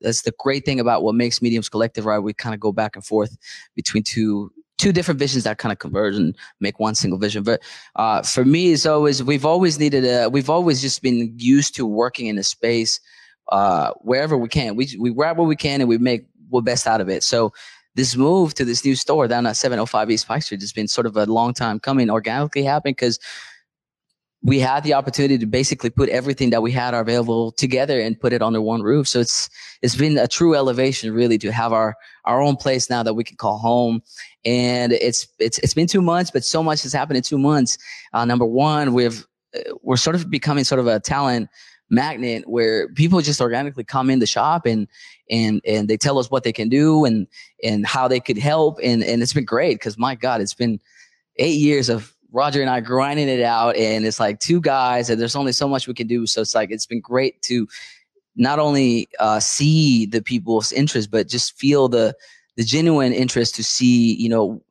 that's 0.00 0.22
the 0.22 0.32
great 0.38 0.64
thing 0.64 0.78
about 0.78 1.02
what 1.02 1.14
makes 1.14 1.42
Mediums 1.42 1.68
Collective, 1.68 2.04
right? 2.04 2.18
We 2.18 2.34
kind 2.34 2.54
of 2.54 2.60
go 2.60 2.70
back 2.70 2.96
and 2.96 3.04
forth 3.04 3.36
between 3.74 4.02
two 4.02 4.52
two 4.82 4.92
different 4.92 5.20
visions 5.20 5.44
that 5.44 5.58
kind 5.58 5.72
of 5.72 5.78
converge 5.78 6.16
and 6.16 6.36
make 6.58 6.80
one 6.80 6.96
single 6.96 7.16
vision. 7.16 7.44
But 7.44 7.62
uh, 7.94 8.22
for 8.22 8.44
me, 8.44 8.72
it's 8.72 8.84
always 8.84 9.22
we've 9.22 9.46
always 9.46 9.78
needed 9.78 10.04
a 10.04 10.28
we've 10.28 10.50
always 10.50 10.82
just 10.82 11.02
been 11.02 11.32
used 11.36 11.76
to 11.76 11.86
working 11.86 12.26
in 12.26 12.36
a 12.36 12.42
space 12.42 12.98
uh, 13.52 13.92
wherever 14.00 14.36
we 14.36 14.48
can. 14.48 14.74
We 14.74 14.88
we 14.98 15.14
grab 15.14 15.38
what 15.38 15.46
we 15.46 15.54
can 15.54 15.80
and 15.80 15.88
we 15.88 15.98
make 15.98 16.26
what 16.48 16.64
best 16.64 16.88
out 16.88 17.00
of 17.00 17.08
it. 17.08 17.22
So 17.22 17.52
this 17.94 18.16
move 18.16 18.54
to 18.54 18.64
this 18.64 18.84
new 18.84 18.96
store 18.96 19.28
down 19.28 19.46
at 19.46 19.56
705 19.56 20.10
East 20.10 20.26
Pike 20.26 20.42
Street 20.42 20.60
has 20.62 20.72
been 20.72 20.88
sort 20.88 21.06
of 21.06 21.16
a 21.16 21.26
long 21.26 21.54
time 21.54 21.78
coming, 21.78 22.10
organically 22.10 22.64
happening 22.64 22.94
because 22.94 23.20
we 24.42 24.58
had 24.58 24.82
the 24.82 24.94
opportunity 24.94 25.38
to 25.38 25.46
basically 25.46 25.90
put 25.90 26.08
everything 26.08 26.50
that 26.50 26.62
we 26.62 26.72
had 26.72 26.94
available 26.94 27.52
together 27.52 28.00
and 28.00 28.18
put 28.18 28.32
it 28.32 28.42
under 28.42 28.60
one 28.60 28.82
roof. 28.82 29.06
So 29.06 29.20
it's 29.20 29.48
it's 29.82 29.94
been 29.94 30.18
a 30.18 30.26
true 30.26 30.54
elevation, 30.54 31.14
really, 31.14 31.38
to 31.38 31.52
have 31.52 31.72
our 31.72 31.94
our 32.24 32.40
own 32.40 32.56
place 32.56 32.90
now 32.90 33.02
that 33.02 33.14
we 33.14 33.24
can 33.24 33.36
call 33.36 33.58
home. 33.58 34.02
And 34.44 34.92
it's 34.92 35.28
it's 35.38 35.58
it's 35.58 35.74
been 35.74 35.86
two 35.86 36.02
months, 36.02 36.30
but 36.30 36.44
so 36.44 36.62
much 36.62 36.82
has 36.82 36.92
happened 36.92 37.16
in 37.16 37.22
two 37.22 37.38
months. 37.38 37.78
Uh, 38.12 38.24
number 38.24 38.44
one, 38.44 38.92
we've 38.92 39.26
we're 39.82 39.96
sort 39.96 40.16
of 40.16 40.30
becoming 40.30 40.64
sort 40.64 40.80
of 40.80 40.86
a 40.86 40.98
talent 40.98 41.48
magnet 41.90 42.48
where 42.48 42.88
people 42.94 43.20
just 43.20 43.40
organically 43.40 43.84
come 43.84 44.08
in 44.08 44.18
the 44.18 44.26
shop 44.26 44.64
and 44.66 44.88
and 45.30 45.60
and 45.66 45.88
they 45.88 45.96
tell 45.96 46.18
us 46.18 46.30
what 46.30 46.42
they 46.42 46.52
can 46.52 46.68
do 46.68 47.04
and 47.04 47.26
and 47.62 47.86
how 47.86 48.08
they 48.08 48.18
could 48.18 48.38
help 48.38 48.78
and 48.82 49.04
and 49.04 49.20
it's 49.20 49.34
been 49.34 49.44
great 49.44 49.74
because 49.74 49.98
my 49.98 50.14
god 50.14 50.40
it's 50.40 50.54
been 50.54 50.80
eight 51.36 51.60
years 51.60 51.90
of 51.90 52.14
Roger 52.32 52.62
and 52.62 52.70
I 52.70 52.80
grinding 52.80 53.28
it 53.28 53.42
out, 53.42 53.76
and 53.76 54.06
it's 54.06 54.18
like 54.18 54.40
two 54.40 54.60
guys, 54.60 55.10
and 55.10 55.20
there's 55.20 55.36
only 55.36 55.52
so 55.52 55.68
much 55.68 55.86
we 55.86 55.94
can 55.94 56.06
do. 56.06 56.26
So 56.26 56.40
it's 56.40 56.54
like 56.54 56.70
it's 56.70 56.86
been 56.86 57.00
great 57.00 57.40
to 57.42 57.68
not 58.34 58.58
only 58.58 59.08
uh, 59.20 59.38
see 59.38 60.06
the 60.06 60.22
people's 60.22 60.72
interest, 60.72 61.10
but 61.10 61.28
just 61.28 61.58
feel 61.58 61.88
the 61.88 62.14
the 62.56 62.64
genuine 62.64 63.12
interest 63.12 63.54
to 63.56 63.64
see, 63.64 64.14
you 64.14 64.28
know, 64.28 64.62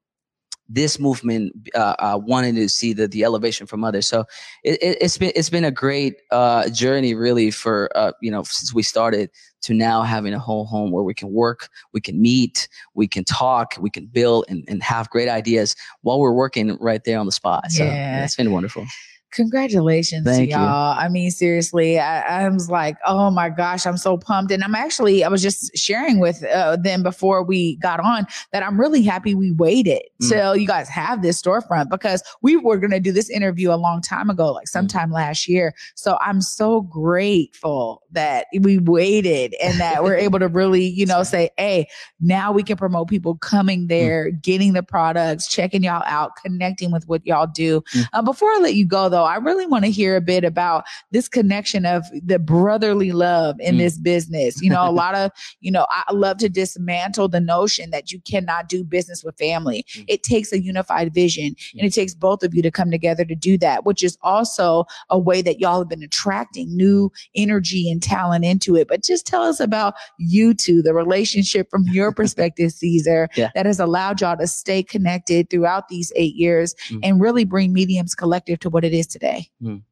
this 0.74 1.00
movement 1.00 1.54
uh, 1.76 1.96
uh, 2.00 2.20
wanting 2.24 2.56
to 2.56 2.70
see 2.70 2.94
the 2.94 3.08
the 3.08 3.26
elevation 3.26 3.68
from 3.68 3.84
others. 3.84 4.08
So 4.08 4.24
it, 4.64 5.02
has 5.02 5.18
been 5.18 5.34
it's 5.36 5.50
been 5.50 5.66
a 5.66 5.72
great 5.72 6.22
uh, 6.32 6.70
journey, 6.70 7.14
really, 7.14 7.52
for 7.52 7.90
uh, 7.96 8.14
you 8.22 8.32
know 8.32 8.44
since 8.44 8.74
we 8.74 8.82
started 8.82 9.30
to 9.64 9.74
now 9.74 10.02
having 10.02 10.34
a 10.34 10.40
whole 10.40 10.66
home 10.66 10.92
where 10.92 11.04
we 11.04 11.14
can 11.14 11.32
work, 11.32 11.68
we 11.94 12.00
can 12.00 12.22
meet, 12.22 12.68
we 12.96 13.08
can 13.08 13.24
talk, 13.26 13.76
we 13.80 13.90
can 13.90 14.08
build, 14.08 14.46
and, 14.48 14.64
and 14.68 14.82
have 14.82 15.10
great 15.10 15.28
ideas 15.28 15.76
while 16.02 16.20
we're 16.20 16.34
working 16.34 16.78
right 16.80 17.04
there 17.04 17.20
on 17.20 17.26
the 17.26 17.32
spot. 17.32 17.70
So 17.70 17.84
yeah. 17.84 18.24
it's 18.24 18.36
been 18.36 18.52
wonderful. 18.52 18.88
Congratulations 19.32 20.26
Thank 20.26 20.52
y'all. 20.52 20.94
You. 20.94 21.00
I 21.00 21.08
mean, 21.08 21.32
seriously, 21.32 21.98
I, 22.00 22.44
I, 22.44 22.50
was 22.50 22.70
like, 22.70 22.98
oh 23.06 23.32
my 23.32 23.50
gosh, 23.50 23.86
I'm 23.86 23.96
so 23.96 24.18
pumped. 24.18 24.52
And 24.52 24.62
I'm 24.62 24.76
actually, 24.76 25.24
I 25.24 25.30
was 25.30 25.42
just 25.42 25.76
sharing 25.76 26.20
with 26.20 26.44
uh, 26.44 26.76
them 26.76 27.02
before 27.02 27.42
we 27.42 27.78
got 27.78 28.02
on 28.02 28.28
that 28.52 28.62
I'm 28.62 28.80
really 28.80 29.02
happy 29.04 29.34
we 29.34 29.52
waited 29.52 30.02
mm. 30.22 30.30
till 30.30 30.58
you 30.58 30.68
guys 30.68 30.90
have 30.90 31.22
this 31.22 31.42
storefront 31.42 31.90
because 31.90 32.22
we 32.42 32.58
were 32.58 32.78
going 32.78 32.92
to 32.92 33.00
do 33.00 33.14
this 33.14 33.30
interview 33.30 33.72
a 33.72 33.76
long 33.76 34.02
time 34.02 34.30
ago, 34.30 34.52
like 34.52 34.66
mm. 34.66 34.70
sometime 34.70 35.12
mm. 35.12 35.16
last 35.16 35.48
year. 35.48 35.74
So 35.96 36.18
I'm 36.20 36.42
so 36.42 36.82
grateful 36.82 38.04
that 38.12 38.48
we 38.60 38.80
waited 38.80 39.56
and 39.64 39.80
that 39.80 40.04
we're 40.04 40.16
able 40.18 40.40
to 40.40 40.50
really, 40.50 40.86
you 40.86 41.06
know, 41.06 41.24
say, 41.24 41.50
hey, 41.58 41.88
now 42.20 42.52
we 42.52 42.64
can 42.64 42.76
promote 42.76 43.08
people 43.08 43.38
coming 43.38 43.86
mm. 43.86 43.88
there, 43.88 44.30
mm. 44.30 44.42
getting 44.42 44.74
the 44.74 44.84
products, 44.84 45.48
checking 45.48 45.84
y'all 45.84 46.04
out, 46.06 46.36
connecting 46.36 46.92
with 46.92 47.08
what 47.08 47.26
y'all 47.26 47.48
do. 47.48 47.82
Mm. 47.96 48.08
Uh, 48.12 48.22
before 48.22 48.50
I 48.50 48.60
let 48.62 48.76
you 48.76 48.86
go, 48.86 49.08
though, 49.08 49.21
I 49.24 49.36
really 49.38 49.66
want 49.66 49.86
to 49.86 49.92
hear 49.92 50.16
a 50.16 50.22
bit 50.22 50.44
about 50.44 50.86
this 51.12 51.28
connection 51.28 51.86
of 51.86 52.04
the 52.24 52.40
brotherly 52.40 53.12
love 53.12 53.56
in 53.60 53.75
mm. 53.75 53.80
this 53.80 53.98
business. 53.98 54.62
You 54.62 54.70
know, 54.70 54.88
a 54.88 54.92
lot 54.92 55.16
of, 55.16 55.32
you 55.62 55.72
know, 55.72 55.86
I 55.90 56.12
love 56.13 56.38
to 56.38 56.50
dismantle 56.50 57.30
the 57.30 57.40
notion 57.40 57.90
that 57.92 58.12
you 58.12 58.20
cannot 58.22 58.70
do 58.70 58.84
business 58.84 59.24
with 59.24 59.38
family. 59.38 59.86
Mm. 59.96 60.06
It 60.08 60.24
takes 60.24 60.51
a 60.51 60.62
unified 60.62 61.13
vision 61.13 61.56
and 61.78 61.88
it 61.88 61.94
takes 61.94 62.13
both 62.13 62.44
of 62.44 62.54
you 62.54 62.62
to 62.62 62.72
come 62.72 62.92
together 62.92 63.25
to 63.25 63.36
do 63.36 63.58
that, 63.60 63.86
which 63.86 64.04
is 64.04 64.18
also 64.22 64.86
a 65.10 65.18
way 65.20 65.42
that 65.42 65.60
y'all 65.60 65.80
have 65.80 65.90
been 65.90 66.04
attracting 66.04 66.75
new 66.75 67.12
energy 67.36 67.92
and 67.92 68.01
talent 68.01 68.46
into 68.46 68.75
it. 68.75 68.88
But 68.88 69.04
just 69.04 69.25
tell 69.25 69.44
us 69.44 69.60
about 69.60 69.96
you 70.18 70.54
two, 70.54 70.82
the 70.82 70.94
relationship 70.94 71.70
from 71.70 71.86
your 71.88 72.12
perspective, 72.12 72.72
Caesar, 72.82 73.30
yeah. 73.36 73.50
that 73.56 73.66
has 73.66 73.80
allowed 73.80 74.22
y'all 74.22 74.38
to 74.38 74.48
stay 74.48 74.84
connected 74.84 75.50
throughout 75.50 75.90
these 75.90 76.12
eight 76.16 76.36
years 76.36 76.75
mm. 76.90 77.00
and 77.04 77.22
really 77.22 77.46
bring 77.46 77.74
Mediums 77.74 78.16
Collective 78.16 78.60
to 78.60 78.70
what 78.70 78.84
it 78.84 78.94
is 78.94 79.08
today? 79.12 79.50
Mm. 79.62 79.84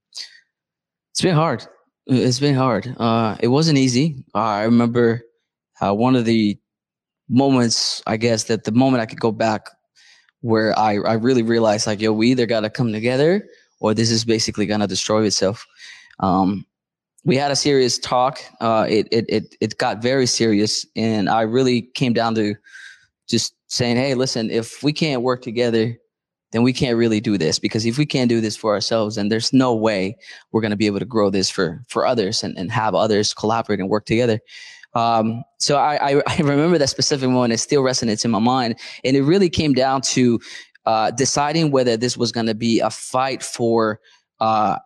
It's 1.11 1.21
been 1.21 1.35
hard. 1.35 1.65
It's 2.07 2.39
been 2.39 2.55
hard. 2.55 2.95
Uh, 2.97 3.37
it 3.39 3.49
wasn't 3.49 3.77
easy. 3.77 4.23
Uh, 4.33 4.39
I 4.39 4.63
remember 4.63 5.21
uh, 5.81 5.93
one 5.93 6.15
of 6.15 6.25
the 6.25 6.57
moments, 7.29 8.01
I 8.07 8.17
guess, 8.17 8.45
that 8.45 8.63
the 8.63 8.71
moment 8.71 9.01
I 9.01 9.05
could 9.05 9.19
go 9.19 9.31
back 9.31 9.69
where 10.41 10.77
I, 10.77 10.93
I 10.93 11.13
really 11.13 11.43
realized 11.43 11.85
like, 11.85 12.01
yo, 12.01 12.13
we 12.13 12.31
either 12.31 12.45
got 12.45 12.61
to 12.61 12.69
come 12.69 12.91
together 12.91 13.47
or 13.79 13.93
this 13.93 14.09
is 14.09 14.25
basically 14.25 14.65
going 14.65 14.79
to 14.79 14.87
destroy 14.87 15.23
itself. 15.23 15.65
Um, 16.19 16.65
we 17.25 17.35
had 17.35 17.51
a 17.51 17.55
serious 17.55 17.99
talk. 17.99 18.39
Uh, 18.61 18.85
it, 18.89 19.07
it, 19.11 19.25
it, 19.29 19.55
it 19.59 19.77
got 19.77 20.01
very 20.01 20.25
serious 20.25 20.85
and 20.95 21.29
I 21.29 21.41
really 21.41 21.81
came 21.81 22.13
down 22.13 22.35
to 22.35 22.55
just 23.27 23.53
saying, 23.67 23.97
Hey, 23.97 24.15
listen, 24.15 24.49
if 24.49 24.81
we 24.81 24.93
can't 24.93 25.21
work 25.21 25.41
together, 25.41 25.97
then 26.51 26.63
we 26.63 26.73
can't 26.73 26.97
really 26.97 27.19
do 27.19 27.37
this 27.37 27.59
because 27.59 27.85
if 27.85 27.97
we 27.97 28.05
can't 28.05 28.29
do 28.29 28.41
this 28.41 28.57
for 28.57 28.73
ourselves, 28.73 29.15
then 29.15 29.29
there's 29.29 29.53
no 29.53 29.73
way 29.75 30.17
we're 30.51 30.61
going 30.61 30.71
to 30.71 30.77
be 30.77 30.87
able 30.87 30.99
to 30.99 31.05
grow 31.05 31.29
this 31.29 31.49
for, 31.49 31.83
for 31.87 32.05
others 32.05 32.43
and, 32.43 32.57
and 32.57 32.71
have 32.71 32.95
others 32.95 33.33
collaborate 33.33 33.79
and 33.79 33.89
work 33.89 34.05
together. 34.05 34.39
Um, 34.95 35.43
so 35.59 35.77
I, 35.77 36.13
I, 36.13 36.21
I, 36.27 36.37
remember 36.37 36.77
that 36.77 36.89
specific 36.89 37.29
moment. 37.29 37.53
It 37.53 37.59
still 37.59 37.83
resonates 37.83 38.25
in 38.25 38.31
my 38.31 38.39
mind. 38.39 38.75
And 39.03 39.15
it 39.15 39.21
really 39.21 39.49
came 39.49 39.73
down 39.73 40.01
to, 40.01 40.39
uh, 40.85 41.11
deciding 41.11 41.71
whether 41.71 41.97
this 41.97 42.17
was 42.17 42.31
going 42.31 42.47
to 42.47 42.55
be 42.55 42.79
a 42.79 42.89
fight 42.89 43.43
for, 43.43 43.99
uh, 44.39 44.79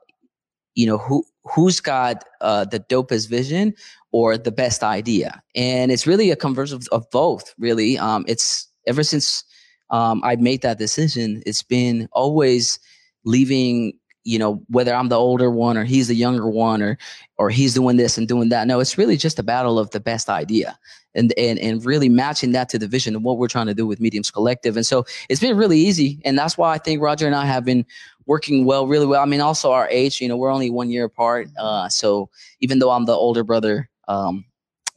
you 0.75 0.86
know, 0.86 0.98
who, 0.98 1.24
who's 1.46 1.79
got, 1.79 2.25
uh, 2.41 2.65
the 2.65 2.79
dopest 2.82 3.29
vision 3.29 3.74
or 4.12 4.38
the 4.38 4.51
best 4.51 4.84
idea. 4.84 5.41
And 5.55 5.91
it's 5.91 6.05
really 6.05 6.32
a 6.32 6.36
conversion 6.36 6.77
of, 6.77 6.88
of 6.91 7.10
both, 7.12 7.53
really. 7.58 7.98
Um, 7.98 8.25
it's 8.27 8.67
ever 8.86 9.03
since, 9.03 9.46
um, 9.89 10.21
I 10.23 10.35
made 10.35 10.61
that 10.61 10.77
decision, 10.77 11.43
it's 11.45 11.63
been 11.63 12.07
always 12.11 12.79
leaving 13.25 13.93
you 14.25 14.39
know 14.39 14.61
whether 14.69 14.93
i'm 14.93 15.09
the 15.09 15.17
older 15.17 15.51
one 15.51 15.77
or 15.77 15.83
he's 15.83 16.07
the 16.07 16.15
younger 16.15 16.49
one 16.49 16.81
or 16.81 16.97
or 17.37 17.49
he's 17.49 17.73
doing 17.73 17.97
this 17.97 18.17
and 18.17 18.25
doing 18.25 18.47
that 18.47 18.67
no 18.67 18.79
it's 18.79 18.97
really 18.97 19.17
just 19.17 19.37
a 19.37 19.43
battle 19.43 19.77
of 19.77 19.89
the 19.91 19.99
best 19.99 20.29
idea 20.29 20.77
and 21.15 21.33
and 21.37 21.59
and 21.59 21.85
really 21.85 22.09
matching 22.09 22.51
that 22.51 22.69
to 22.69 22.79
the 22.79 22.87
vision 22.87 23.15
of 23.15 23.21
what 23.21 23.37
we're 23.37 23.47
trying 23.47 23.67
to 23.67 23.73
do 23.73 23.85
with 23.85 23.99
mediums 23.99 24.31
collective. 24.31 24.75
And 24.77 24.85
so 24.85 25.05
it's 25.29 25.41
been 25.41 25.57
really 25.57 25.79
easy 25.79 26.21
and 26.25 26.37
that's 26.37 26.57
why 26.57 26.73
i 26.73 26.77
think 26.77 27.01
roger 27.01 27.25
and 27.25 27.35
i 27.35 27.45
have 27.45 27.65
been 27.65 27.85
working 28.25 28.65
well 28.65 28.87
really 28.87 29.05
well. 29.05 29.21
I 29.21 29.25
mean 29.25 29.41
also 29.41 29.71
our 29.71 29.87
age 29.89 30.21
you 30.21 30.27
know 30.27 30.37
we're 30.37 30.51
only 30.51 30.69
one 30.69 30.89
year 30.89 31.05
apart 31.05 31.49
uh, 31.57 31.89
so 31.89 32.29
even 32.59 32.79
though 32.79 32.91
i'm 32.91 33.05
the 33.05 33.13
older 33.13 33.43
brother 33.43 33.89
um, 34.07 34.45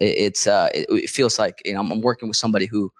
it, 0.00 0.18
it's 0.18 0.46
uh, 0.46 0.68
it, 0.74 0.86
it, 0.90 1.10
feels 1.10 1.38
like 1.38 1.62
you 1.64 1.74
know 1.74 1.80
I'm, 1.80 1.92
I'm 1.92 2.00
working 2.00 2.28
with 2.28 2.36
somebody 2.36 2.66
who 2.66 2.92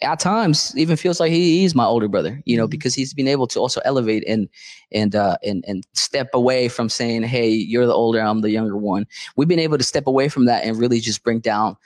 at 0.00 0.20
times 0.20 0.72
even 0.76 0.96
feels 0.96 1.20
like 1.20 1.30
he, 1.30 1.60
he's 1.60 1.74
my 1.74 1.84
older 1.84 2.08
brother, 2.08 2.42
you 2.44 2.56
know, 2.56 2.64
mm-hmm. 2.64 2.70
because 2.70 2.94
he's 2.94 3.14
been 3.14 3.28
able 3.28 3.46
to 3.48 3.60
also 3.60 3.80
elevate 3.84 4.24
and 4.26 4.48
and 4.92 5.14
uh, 5.14 5.36
and 5.44 5.64
and 5.66 5.86
step 5.94 6.28
away 6.34 6.68
from 6.68 6.88
saying, 6.88 7.22
"Hey, 7.22 7.48
you're 7.48 7.86
the 7.86 7.92
older, 7.92 8.20
I'm 8.20 8.40
the 8.40 8.50
younger 8.50 8.76
one." 8.76 9.06
We've 9.36 9.48
been 9.48 9.58
able 9.58 9.78
to 9.78 9.84
step 9.84 10.06
away 10.06 10.28
from 10.28 10.46
that 10.46 10.64
and 10.64 10.78
really 10.78 11.00
just 11.00 11.22
bring 11.22 11.40
down. 11.40 11.76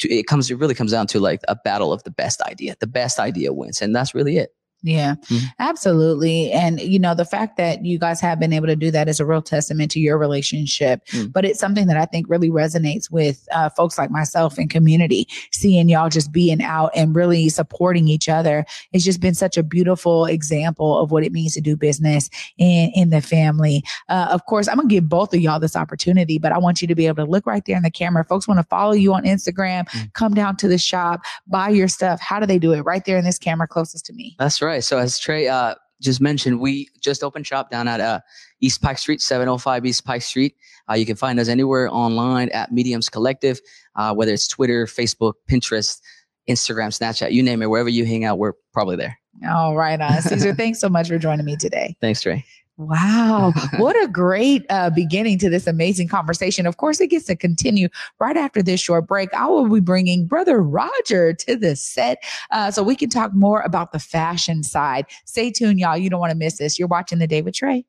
To, 0.00 0.12
it 0.12 0.26
comes. 0.26 0.50
It 0.50 0.58
really 0.58 0.74
comes 0.74 0.92
down 0.92 1.06
to 1.08 1.20
like 1.20 1.40
a 1.48 1.56
battle 1.56 1.92
of 1.92 2.02
the 2.04 2.10
best 2.10 2.42
idea. 2.42 2.76
The 2.80 2.86
best 2.86 3.18
idea 3.18 3.52
wins, 3.52 3.80
and 3.80 3.94
that's 3.94 4.14
really 4.14 4.36
it. 4.38 4.55
Yeah, 4.86 5.16
mm-hmm. 5.16 5.46
absolutely. 5.58 6.52
And, 6.52 6.80
you 6.80 7.00
know, 7.00 7.12
the 7.12 7.24
fact 7.24 7.56
that 7.56 7.84
you 7.84 7.98
guys 7.98 8.20
have 8.20 8.38
been 8.38 8.52
able 8.52 8.68
to 8.68 8.76
do 8.76 8.92
that 8.92 9.08
is 9.08 9.18
a 9.18 9.26
real 9.26 9.42
testament 9.42 9.90
to 9.90 10.00
your 10.00 10.16
relationship. 10.16 11.04
Mm-hmm. 11.06 11.30
But 11.30 11.44
it's 11.44 11.58
something 11.58 11.88
that 11.88 11.96
I 11.96 12.04
think 12.04 12.28
really 12.28 12.50
resonates 12.50 13.10
with 13.10 13.48
uh, 13.50 13.68
folks 13.70 13.98
like 13.98 14.12
myself 14.12 14.58
and 14.58 14.70
community, 14.70 15.26
seeing 15.50 15.88
y'all 15.88 16.08
just 16.08 16.30
being 16.30 16.62
out 16.62 16.92
and 16.94 17.16
really 17.16 17.48
supporting 17.48 18.06
each 18.06 18.28
other. 18.28 18.64
It's 18.92 19.04
just 19.04 19.20
been 19.20 19.34
such 19.34 19.56
a 19.56 19.64
beautiful 19.64 20.26
example 20.26 21.00
of 21.00 21.10
what 21.10 21.24
it 21.24 21.32
means 21.32 21.54
to 21.54 21.60
do 21.60 21.76
business 21.76 22.30
in, 22.56 22.92
in 22.94 23.10
the 23.10 23.20
family. 23.20 23.82
Uh, 24.08 24.28
of 24.30 24.46
course, 24.46 24.68
I'm 24.68 24.76
going 24.76 24.88
to 24.88 24.94
give 24.94 25.08
both 25.08 25.34
of 25.34 25.40
y'all 25.40 25.58
this 25.58 25.74
opportunity, 25.74 26.38
but 26.38 26.52
I 26.52 26.58
want 26.58 26.80
you 26.80 26.86
to 26.86 26.94
be 26.94 27.08
able 27.08 27.24
to 27.24 27.30
look 27.30 27.44
right 27.44 27.64
there 27.66 27.76
in 27.76 27.82
the 27.82 27.90
camera. 27.90 28.24
Folks 28.24 28.46
want 28.46 28.60
to 28.60 28.66
follow 28.70 28.92
you 28.92 29.14
on 29.14 29.24
Instagram, 29.24 29.88
mm-hmm. 29.88 30.04
come 30.12 30.32
down 30.32 30.56
to 30.58 30.68
the 30.68 30.78
shop, 30.78 31.22
buy 31.48 31.70
your 31.70 31.88
stuff. 31.88 32.20
How 32.20 32.38
do 32.38 32.46
they 32.46 32.60
do 32.60 32.72
it? 32.72 32.82
Right 32.82 33.04
there 33.04 33.18
in 33.18 33.24
this 33.24 33.38
camera 33.38 33.66
closest 33.66 34.06
to 34.06 34.12
me. 34.12 34.36
That's 34.38 34.62
right 34.62 34.75
right. 34.76 34.84
So 34.84 34.98
as 34.98 35.18
Trey 35.18 35.48
uh, 35.48 35.74
just 36.00 36.20
mentioned, 36.20 36.60
we 36.60 36.88
just 37.00 37.24
opened 37.24 37.46
shop 37.46 37.70
down 37.70 37.88
at 37.88 38.00
uh, 38.00 38.20
East 38.60 38.82
Pike 38.82 38.98
Street, 38.98 39.20
705 39.20 39.86
East 39.86 40.04
Pike 40.04 40.22
Street. 40.22 40.54
Uh, 40.88 40.94
you 40.94 41.06
can 41.06 41.16
find 41.16 41.40
us 41.40 41.48
anywhere 41.48 41.88
online 41.90 42.50
at 42.50 42.72
Mediums 42.72 43.08
Collective, 43.08 43.60
uh, 43.96 44.14
whether 44.14 44.32
it's 44.32 44.46
Twitter, 44.46 44.86
Facebook, 44.86 45.34
Pinterest, 45.50 46.00
Instagram, 46.48 46.88
Snapchat, 46.88 47.32
you 47.32 47.42
name 47.42 47.62
it. 47.62 47.70
Wherever 47.70 47.88
you 47.88 48.04
hang 48.04 48.24
out, 48.24 48.38
we're 48.38 48.52
probably 48.72 48.96
there. 48.96 49.18
All 49.50 49.76
right, 49.76 50.00
uh, 50.00 50.20
Caesar. 50.20 50.54
thanks 50.56 50.78
so 50.78 50.88
much 50.88 51.08
for 51.08 51.18
joining 51.18 51.44
me 51.44 51.56
today. 51.56 51.96
Thanks, 52.00 52.20
Trey. 52.20 52.44
Wow. 52.78 53.52
what 53.78 53.96
a 54.02 54.08
great 54.08 54.66
uh, 54.68 54.90
beginning 54.90 55.38
to 55.38 55.48
this 55.48 55.66
amazing 55.66 56.08
conversation. 56.08 56.66
Of 56.66 56.76
course, 56.76 57.00
it 57.00 57.08
gets 57.08 57.26
to 57.26 57.36
continue 57.36 57.88
right 58.18 58.36
after 58.36 58.62
this 58.62 58.80
short 58.80 59.06
break. 59.06 59.32
I 59.32 59.46
will 59.46 59.68
be 59.68 59.80
bringing 59.80 60.26
Brother 60.26 60.60
Roger 60.60 61.32
to 61.32 61.56
the 61.56 61.74
set 61.74 62.22
uh, 62.50 62.70
so 62.70 62.82
we 62.82 62.96
can 62.96 63.08
talk 63.08 63.32
more 63.32 63.62
about 63.62 63.92
the 63.92 63.98
fashion 63.98 64.62
side. 64.62 65.06
Stay 65.24 65.50
tuned, 65.50 65.80
y'all. 65.80 65.96
You 65.96 66.10
don't 66.10 66.20
want 66.20 66.32
to 66.32 66.36
miss 66.36 66.58
this. 66.58 66.78
You're 66.78 66.88
watching 66.88 67.18
The 67.18 67.26
Day 67.26 67.42
with 67.42 67.54
Trey. 67.54 67.84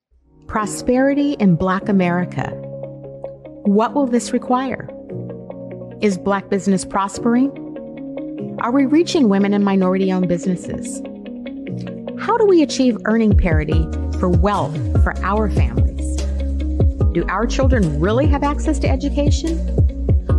Prosperity 0.48 1.34
in 1.34 1.56
Black 1.56 1.89
America. 1.89 2.51
What 3.65 3.94
will 3.94 4.08
this 4.08 4.32
require? 4.32 4.89
Is 6.00 6.17
Black 6.17 6.50
business 6.50 6.86
prospering? 6.86 7.51
Are 8.62 8.72
we 8.72 8.86
reaching 8.86 9.27
women 9.27 9.53
and 9.53 9.65
minority 9.65 10.12
owned 10.12 10.29
businesses? 10.29 11.01
How 12.20 12.36
do 12.36 12.46
we 12.46 12.64
achieve 12.64 12.98
earning 13.06 13.38
parity 13.38 13.88
for 14.20 14.28
wealth 14.28 14.76
for 15.04 15.16
our 15.24 15.50
families? 15.50 16.16
Do 17.14 17.24
our 17.30 17.46
children 17.46 18.00
really 18.00 18.28
have 18.28 18.44
access 18.44 18.80
to 18.80 18.90
education? 18.90 19.56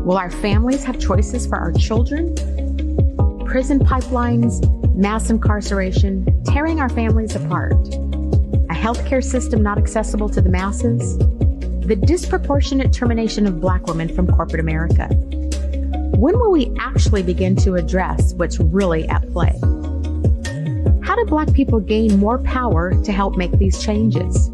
Will 0.04 0.18
our 0.18 0.30
families 0.30 0.82
have 0.84 0.98
choices 0.98 1.46
for 1.46 1.56
our 1.56 1.72
children? 1.72 2.34
Prison 3.46 3.78
pipelines, 3.78 4.60
mass 4.96 5.30
incarceration, 5.30 6.26
tearing 6.44 6.80
our 6.80 6.88
families 6.88 7.36
apart, 7.36 7.72
a 7.72 8.74
healthcare 8.74 9.22
system 9.22 9.62
not 9.62 9.78
accessible 9.78 10.28
to 10.28 10.40
the 10.40 10.50
masses, 10.50 11.16
the 11.86 11.96
disproportionate 11.96 12.92
termination 12.92 13.46
of 13.46 13.60
Black 13.60 13.86
women 13.86 14.14
from 14.14 14.26
corporate 14.26 14.60
America. 14.60 15.08
When 16.16 16.38
will 16.38 16.50
we 16.50 16.74
actually 16.80 17.22
begin 17.22 17.54
to 17.56 17.76
address 17.76 18.34
what's 18.34 18.58
really 18.58 19.08
at 19.08 19.30
play? 19.32 19.58
Do 21.18 21.24
Black 21.24 21.52
people 21.52 21.80
gain 21.80 22.16
more 22.20 22.38
power 22.38 22.94
to 23.02 23.10
help 23.10 23.36
make 23.36 23.50
these 23.58 23.82
changes? 23.82 24.52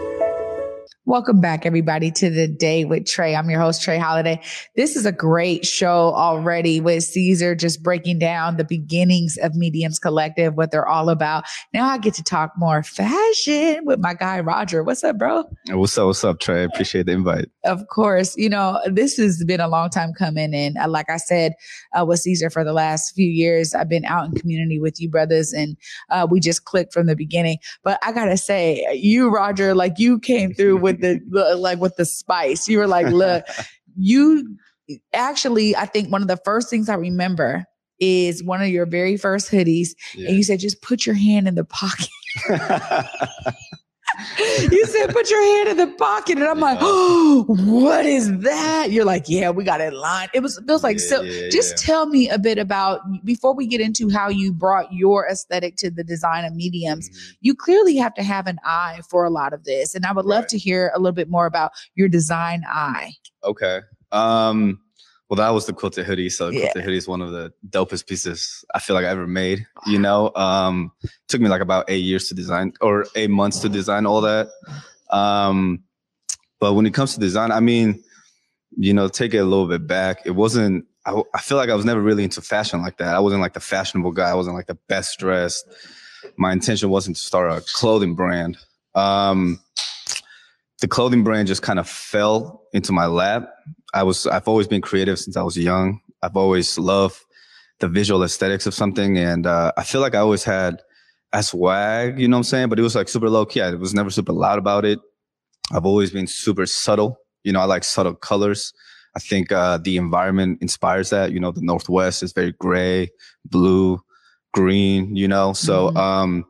Welcome 1.08 1.40
back, 1.40 1.68
everybody, 1.68 2.10
to 2.10 2.32
the 2.32 2.48
day 2.48 2.84
with 2.84 3.06
Trey. 3.06 3.36
I'm 3.36 3.48
your 3.48 3.60
host, 3.60 3.84
Trey 3.84 4.00
Holiday. 4.00 4.42
This 4.76 4.96
is 4.96 5.06
a 5.06 5.12
great 5.12 5.64
show 5.64 6.12
already 6.16 6.82
with 6.82 7.04
Caesar 7.04 7.54
just 7.54 7.84
breaking 7.84 8.18
down 8.18 8.58
the 8.58 8.64
beginnings 8.64 9.38
of 9.38 9.54
Mediums 9.54 10.00
Collective, 10.00 10.56
what 10.56 10.72
they're 10.72 10.88
all 10.88 11.12
about. 11.12 11.44
Now 11.76 11.88
I 11.88 12.00
get 12.00 12.16
to 12.16 12.24
talk 12.24 12.54
more 12.58 12.82
fashion 12.82 13.82
with 13.86 14.00
my 14.00 14.16
guy, 14.16 14.40
Roger. 14.40 14.84
What's 14.84 15.04
up, 15.04 15.20
bro? 15.20 15.44
What's 15.70 15.96
up? 15.96 16.08
What's 16.08 16.24
up, 16.24 16.40
Trey? 16.40 16.64
Appreciate 16.64 17.06
the 17.06 17.12
invite. 17.12 17.52
Of 17.66 17.88
course. 17.88 18.36
You 18.36 18.50
know, 18.50 18.82
this 18.88 19.18
has 19.18 19.44
been 19.44 19.62
a 19.62 19.68
long 19.68 19.92
time 19.92 20.12
coming. 20.12 20.56
And 20.56 20.76
uh, 20.76 20.88
like 20.88 21.12
I 21.12 21.18
said, 21.18 21.54
uh, 21.94 22.04
with 22.04 22.22
Caesar 22.22 22.50
for 22.50 22.64
the 22.64 22.74
last 22.74 23.14
few 23.14 23.30
years, 23.30 23.76
I've 23.76 23.90
been 23.90 24.06
out 24.06 24.26
in 24.26 24.32
community 24.32 24.80
with 24.80 25.00
you 25.00 25.08
brothers 25.12 25.54
and 25.54 25.78
uh, 26.10 26.26
we 26.28 26.40
just 26.40 26.66
clicked 26.66 26.94
from 26.94 27.06
the 27.06 27.16
beginning. 27.16 27.60
But 27.84 28.00
I 28.02 28.12
got 28.12 28.26
to 28.26 28.38
say, 28.38 28.88
you, 28.96 29.30
Roger, 29.30 29.76
like 29.76 30.00
you 30.00 30.20
came 30.20 30.52
through 30.52 30.78
with 30.78 30.95
with 31.02 31.32
the 31.32 31.56
like 31.56 31.80
with 31.80 31.96
the 31.96 32.06
spice. 32.06 32.68
You 32.68 32.80
were 32.80 32.88
like, 32.88 33.08
look, 33.08 33.46
you 33.98 34.58
actually, 35.14 35.76
I 35.76 35.86
think 35.86 36.12
one 36.12 36.22
of 36.22 36.28
the 36.28 36.40
first 36.46 36.70
things 36.70 36.90
I 36.90 36.96
remember 36.96 37.66
is 38.00 38.44
one 38.44 38.62
of 38.62 38.68
your 38.68 38.86
very 38.86 39.18
first 39.18 39.50
hoodies, 39.52 39.90
yeah. 40.14 40.28
and 40.28 40.38
you 40.38 40.44
said, 40.44 40.60
just 40.60 40.82
put 40.82 41.06
your 41.06 41.16
hand 41.16 41.48
in 41.48 41.56
the 41.56 41.64
pocket. 41.64 42.10
you 44.72 44.86
said 44.86 45.12
put 45.12 45.30
your 45.30 45.42
hand 45.42 45.70
in 45.70 45.78
the 45.78 45.96
pocket, 45.98 46.38
and 46.38 46.46
I'm 46.46 46.60
yeah. 46.60 46.64
like, 46.64 46.78
oh, 46.82 47.46
what 47.48 48.06
is 48.06 48.40
that? 48.40 48.92
You're 48.92 49.06
like, 49.06 49.26
yeah, 49.28 49.50
we 49.50 49.64
got 49.64 49.82
it 49.82 49.94
lined. 49.94 50.32
It 50.34 50.42
was 50.42 50.58
it 50.58 50.66
feels 50.66 50.84
like 50.84 50.98
yeah, 51.00 51.08
so. 51.08 51.22
Yeah, 51.22 51.50
just 51.50 51.78
tell 51.78 52.06
me 52.06 52.30
a 52.30 52.38
bit 52.38 52.58
about 52.58 53.02
before 53.24 53.54
we 53.54 53.68
get 53.68 53.82
into 53.82 54.10
how 54.10 54.30
you 54.30 54.54
brought 54.54 54.92
your 54.92 55.28
aesthetic 55.28 55.76
to 55.78 55.90
the 55.90 56.04
design 56.04 56.46
of 56.46 56.54
mediums. 56.54 57.10
Mm-hmm. 57.10 57.32
You 57.42 57.56
clearly 57.56 57.96
have 57.98 58.14
to 58.16 58.24
have 58.24 58.48
an 58.48 58.60
eye 58.66 59.02
for 59.10 59.26
a 59.26 59.30
lot 59.30 59.54
of 59.54 59.64
this, 59.64 59.96
and 59.96 60.06
I 60.06 60.12
would 60.12 60.26
love 60.26 60.44
right. 60.44 60.50
to 60.50 60.58
hear 60.58 60.92
a 60.96 61.00
little 61.00 61.16
bit 61.16 61.30
more 61.30 61.46
about 61.46 61.72
your 61.96 62.08
design 62.08 62.64
eye. 62.68 63.12
Okay. 63.44 63.82
Um, 64.12 64.80
well, 65.30 65.38
that 65.38 65.50
was 65.50 65.66
the 65.66 65.74
quilted 65.74 66.06
hoodie. 66.06 66.30
So 66.30 66.50
the 66.50 66.56
yeah. 66.56 66.62
quilted 66.62 66.84
hoodie 66.84 66.98
is 66.98 67.08
one 67.08 67.22
of 67.22 67.32
the 67.32 67.52
dopest 67.68 68.08
pieces 68.08 68.64
I 68.76 68.80
feel 68.80 68.96
like 68.96 69.06
I 69.06 69.10
ever 69.10 69.26
made. 69.26 69.66
You 69.88 70.00
know, 70.00 70.32
um, 70.36 70.92
took 71.28 71.42
me 71.42 71.50
like 71.50 71.62
about 71.62 71.86
eight 71.88 72.04
years 72.04 72.28
to 72.30 72.36
design 72.36 72.74
or 72.82 73.06
eight 73.16 73.30
months 73.30 73.60
to 73.62 73.70
design 73.70 74.06
all 74.06 74.22
that. 74.22 74.50
Um, 75.10 75.84
but 76.60 76.74
when 76.74 76.86
it 76.86 76.94
comes 76.94 77.14
to 77.16 77.20
design, 77.20 77.52
I 77.52 77.60
mean, 77.60 78.04
you 78.78 78.94
know, 78.94 79.08
take 79.08 79.34
it 79.34 79.38
a 79.40 79.46
little 79.46 79.68
bit 79.68 79.88
back. 79.88 80.22
It 80.26 80.32
wasn't. 80.32 80.86
I, 81.06 81.22
I 81.34 81.40
feel 81.40 81.58
like 81.58 81.70
I 81.70 81.76
was 81.76 81.86
never 81.86 82.02
really 82.02 82.24
into 82.24 82.42
fashion 82.42 82.82
like 82.82 82.98
that. 82.98 83.16
I 83.16 83.20
wasn't 83.20 83.42
like 83.42 83.54
the 83.54 83.60
fashionable 83.60 84.12
guy. 84.12 84.30
I 84.30 84.36
wasn't 84.36 84.56
like 84.56 84.68
the 84.68 84.78
best 84.88 85.20
dressed. 85.20 85.68
My 86.38 86.52
intention 86.52 86.90
wasn't 86.90 87.18
to 87.18 87.24
start 87.24 87.52
a 87.52 87.64
clothing 87.74 88.16
brand. 88.16 88.58
Um, 88.96 89.60
the 90.82 90.88
clothing 90.88 91.24
brand 91.24 91.48
just 91.48 91.62
kind 91.62 91.80
of 91.80 91.88
fell 91.88 92.64
into 92.74 92.92
my 92.92 93.06
lap. 93.06 93.50
I 93.96 94.04
was 94.04 94.28
I've 94.28 94.48
always 94.48 94.68
been 94.68 94.82
creative 94.82 95.18
since 95.18 95.38
I 95.38 95.42
was 95.42 95.58
young. 95.58 96.02
I've 96.22 96.36
always 96.36 96.78
loved 96.78 97.18
the 97.80 97.88
visual 97.88 98.24
aesthetics 98.24 98.68
of 98.68 98.74
something, 98.74 99.18
and 99.18 99.48
uh, 99.48 99.72
I 99.78 99.84
feel 99.84 100.02
like 100.02 100.14
I 100.14 100.20
always 100.20 100.44
had 100.44 100.82
a 101.34 101.42
swag. 101.42 102.20
You 102.20 102.28
know 102.28 102.36
what 102.38 102.40
I'm 102.40 102.44
saying? 102.44 102.70
But 102.70 102.78
it 102.78 102.84
was 102.84 102.96
like 102.96 103.08
super 103.08 103.30
low 103.30 103.46
key. 103.46 103.62
I 103.62 103.72
was 103.72 103.94
never 103.94 104.10
super 104.10 104.34
loud 104.34 104.60
about 104.60 104.86
it. 104.86 105.00
I've 105.72 105.86
always 105.86 106.12
been 106.12 106.28
super 106.28 106.66
subtle. 106.66 107.20
You 107.44 107.54
know, 107.54 107.62
I 107.62 107.66
like 107.66 107.84
subtle 107.84 108.16
colors. 108.16 108.74
I 109.16 109.20
think 109.20 109.52
uh, 109.52 109.78
the 109.78 109.96
environment 109.96 110.60
inspires 110.62 111.10
that. 111.12 111.32
You 111.32 111.40
know, 111.40 111.52
the 111.52 111.62
Northwest 111.62 112.22
is 112.22 112.34
very 112.34 112.52
gray, 112.52 113.10
blue, 113.46 114.02
green. 114.54 115.16
You 115.16 115.30
know, 115.30 115.54
so 115.54 115.88
mm-hmm. 115.88 115.98
um, 115.98 116.46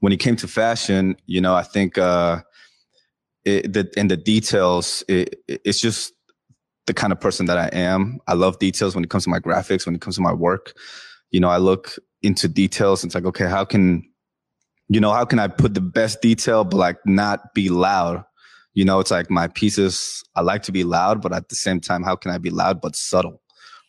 when 0.00 0.12
it 0.12 0.20
came 0.20 0.36
to 0.36 0.48
fashion, 0.48 1.16
you 1.26 1.40
know, 1.40 1.54
I 1.54 1.62
think. 1.62 1.96
Uh, 1.96 2.42
it, 3.46 3.74
the, 3.74 3.92
and 3.98 4.10
the 4.10 4.16
details, 4.16 5.04
it, 5.06 5.38
it's 5.46 5.78
just 5.78 6.14
the 6.86 6.94
kind 6.94 7.12
of 7.12 7.20
person 7.20 7.46
that 7.46 7.58
I 7.58 7.68
am. 7.72 8.18
I 8.26 8.34
love 8.34 8.58
details 8.58 8.94
when 8.94 9.04
it 9.04 9.10
comes 9.10 9.24
to 9.24 9.30
my 9.30 9.40
graphics, 9.40 9.86
when 9.86 9.94
it 9.94 10.00
comes 10.00 10.16
to 10.16 10.22
my 10.22 10.32
work. 10.32 10.74
You 11.30 11.40
know, 11.40 11.48
I 11.48 11.56
look 11.56 11.96
into 12.22 12.48
details. 12.48 13.02
And 13.02 13.08
it's 13.08 13.14
like, 13.14 13.24
okay, 13.24 13.46
how 13.46 13.64
can, 13.64 14.08
you 14.88 15.00
know, 15.00 15.12
how 15.12 15.24
can 15.24 15.38
I 15.38 15.48
put 15.48 15.74
the 15.74 15.80
best 15.80 16.20
detail, 16.20 16.64
but 16.64 16.76
like 16.76 16.98
not 17.06 17.54
be 17.54 17.68
loud? 17.68 18.24
You 18.74 18.84
know, 18.84 19.00
it's 19.00 19.10
like 19.10 19.30
my 19.30 19.48
pieces, 19.48 20.22
I 20.34 20.42
like 20.42 20.62
to 20.64 20.72
be 20.72 20.84
loud, 20.84 21.22
but 21.22 21.32
at 21.32 21.48
the 21.48 21.54
same 21.54 21.80
time, 21.80 22.02
how 22.02 22.16
can 22.16 22.30
I 22.30 22.38
be 22.38 22.50
loud 22.50 22.80
but 22.80 22.96
subtle? 22.96 23.40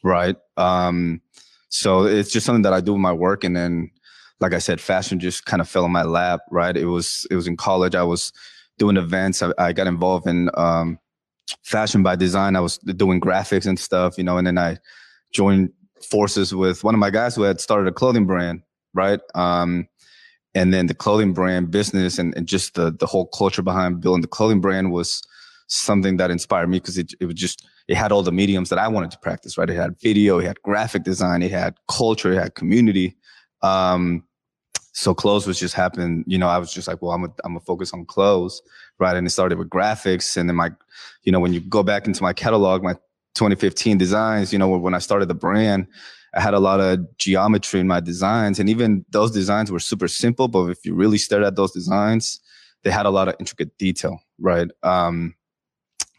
Right. 0.04 0.36
Um, 0.58 1.22
so 1.70 2.04
it's 2.04 2.32
just 2.32 2.46
something 2.46 2.62
that 2.62 2.74
I 2.74 2.82
do 2.82 2.94
with 2.94 3.02
my 3.02 3.14
work. 3.14 3.44
And 3.44 3.56
then, 3.56 3.92
like 4.40 4.54
I 4.54 4.60
said, 4.60 4.80
fashion 4.80 5.20
just 5.20 5.46
kind 5.46 5.62
of 5.62 5.68
fell 5.68 5.86
in 5.86 5.92
my 5.92 6.04
lap. 6.04 6.42
Right. 6.52 6.76
It 6.76 6.86
was, 6.86 7.26
it 7.32 7.36
was 7.36 7.48
in 7.48 7.58
college. 7.58 7.96
I 7.96 8.04
was, 8.04 8.32
doing 8.78 8.98
events. 8.98 9.42
I, 9.42 9.52
I 9.58 9.74
got 9.74 9.88
involved 9.88 10.28
in 10.28 10.50
um, 10.56 11.00
fashion 11.64 12.04
by 12.04 12.16
design. 12.16 12.56
I 12.56 12.60
was 12.60 12.78
doing 12.78 13.20
graphics 13.20 13.66
and 13.66 13.80
stuff, 13.80 14.18
you 14.18 14.24
know, 14.24 14.38
and 14.38 14.48
then 14.48 14.58
I 14.58 14.78
joined 15.34 15.72
forces 16.10 16.54
with 16.54 16.84
one 16.84 16.94
of 16.94 17.00
my 17.00 17.10
guys 17.10 17.36
who 17.36 17.44
had 17.44 17.60
started 17.60 17.88
a 17.88 17.92
clothing 17.92 18.26
brand, 18.26 18.62
right? 18.94 19.20
Um, 19.34 19.88
and 20.54 20.74
then 20.74 20.88
the 20.88 20.94
clothing 20.94 21.34
brand 21.34 21.72
business 21.72 22.18
and, 22.18 22.36
and 22.38 22.48
just 22.48 22.76
the 22.76 22.92
the 22.92 23.06
whole 23.06 23.28
culture 23.28 23.62
behind 23.62 24.02
building 24.02 24.22
the 24.22 24.28
clothing 24.28 24.62
brand 24.62 24.92
was 24.92 25.22
something 25.68 26.18
that 26.18 26.32
inspired 26.32 26.70
me 26.70 26.80
because 26.80 26.98
it, 26.98 27.14
it 27.20 27.26
was 27.26 27.36
just 27.36 27.68
it 27.88 27.98
had 27.98 28.12
all 28.12 28.24
the 28.24 28.32
mediums 28.32 28.70
that 28.70 28.80
I 28.80 28.88
wanted 28.88 29.12
to 29.12 29.20
practice, 29.20 29.58
right? 29.58 29.70
It 29.70 29.76
had 29.76 30.00
video, 30.00 30.40
it 30.40 30.46
had 30.46 30.62
graphic 30.62 31.04
design, 31.04 31.42
it 31.42 31.52
had 31.52 31.76
culture, 31.90 32.32
it 32.32 32.42
had 32.42 32.56
community. 32.56 33.16
Um, 33.62 34.24
so 34.98 35.14
clothes 35.14 35.46
was 35.46 35.60
just 35.60 35.74
happening. 35.74 36.24
You 36.26 36.38
know, 36.38 36.48
I 36.48 36.58
was 36.58 36.74
just 36.74 36.88
like, 36.88 37.02
well, 37.02 37.12
I'm 37.12 37.26
a, 37.26 37.28
I'm 37.44 37.52
gonna 37.52 37.60
focus 37.60 37.94
on 37.94 38.06
clothes, 38.06 38.62
right? 38.98 39.18
And 39.18 39.28
it 39.28 39.30
started 39.30 39.58
with 39.58 39.70
graphics, 39.70 40.38
and 40.38 40.48
then 40.48 40.56
my, 40.56 40.72
you 41.24 41.34
know, 41.34 41.42
when 41.42 41.52
you 41.52 41.60
go 41.60 41.84
back 41.84 42.08
into 42.08 42.24
my 42.24 42.32
catalog, 42.32 42.82
my 42.82 42.94
2015 43.36 43.98
designs, 43.98 44.54
you 44.54 44.58
know, 44.58 44.70
when 44.70 44.94
I 44.94 45.00
started 45.00 45.28
the 45.28 45.36
brand, 45.36 45.88
I 46.34 46.40
had 46.40 46.54
a 46.54 46.60
lot 46.62 46.80
of 46.80 47.18
geometry 47.18 47.82
in 47.82 47.88
my 47.90 48.00
designs, 48.00 48.58
and 48.58 48.70
even 48.70 49.04
those 49.10 49.32
designs 49.32 49.70
were 49.70 49.80
super 49.80 50.08
simple. 50.08 50.48
But 50.48 50.70
if 50.70 50.86
you 50.86 50.96
really 50.96 51.18
stared 51.18 51.44
at 51.44 51.58
those 51.58 51.74
designs, 51.74 52.40
they 52.84 52.92
had 52.92 53.06
a 53.06 53.10
lot 53.10 53.28
of 53.28 53.36
intricate 53.38 53.78
detail, 53.78 54.22
right? 54.40 54.70
Um, 54.82 55.36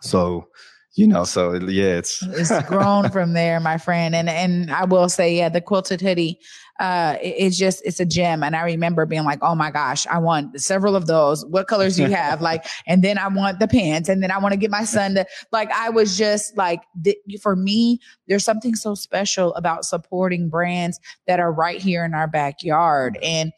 so 0.03 0.49
you 0.97 1.07
know, 1.07 1.25
so 1.25 1.53
yeah, 1.53 1.99
it's 1.99 2.23
it's 2.23 2.51
grown 2.69 3.11
from 3.11 3.35
there, 3.35 3.61
my 3.61 3.77
friend. 3.77 4.15
And 4.15 4.31
and 4.31 4.71
I 4.71 4.87
will 4.87 5.11
say, 5.11 5.37
yeah, 5.37 5.51
the 5.51 5.61
quilted 5.61 6.01
hoodie, 6.01 6.41
uh, 6.81 7.17
it, 7.23 7.35
it's 7.37 7.59
just 7.59 7.83
it's 7.85 8.01
a 8.01 8.07
gem. 8.07 8.43
And 8.43 8.57
I 8.57 8.65
remember 8.65 9.05
being 9.05 9.25
like, 9.25 9.39
oh 9.43 9.55
my 9.55 9.71
gosh, 9.71 10.07
I 10.07 10.17
want 10.17 10.59
several 10.59 10.97
of 10.97 11.07
those. 11.07 11.45
What 11.45 11.69
colors 11.69 11.97
do 11.97 12.05
you 12.05 12.09
have? 12.09 12.41
like, 12.41 12.65
and 12.87 13.05
then 13.05 13.19
I 13.19 13.29
want 13.29 13.59
the 13.59 13.69
pants, 13.69 14.09
and 14.09 14.23
then 14.23 14.31
I 14.31 14.39
want 14.39 14.53
to 14.53 14.59
get 14.59 14.71
my 14.71 14.85
son 14.85 15.17
to 15.17 15.27
like. 15.53 15.71
I 15.71 15.91
was 15.91 16.17
just 16.17 16.57
like, 16.57 16.81
th- 17.05 17.19
for 17.43 17.57
me, 17.57 18.01
there's 18.27 18.45
something 18.45 18.75
so 18.75 18.95
special 18.95 19.55
about 19.55 19.85
supporting 19.85 20.49
brands 20.49 20.99
that 21.27 21.41
are 21.41 21.53
right 21.53 21.81
here 21.81 22.07
in 22.07 22.15
our 22.15 22.27
backyard, 22.27 23.19
and 23.23 23.53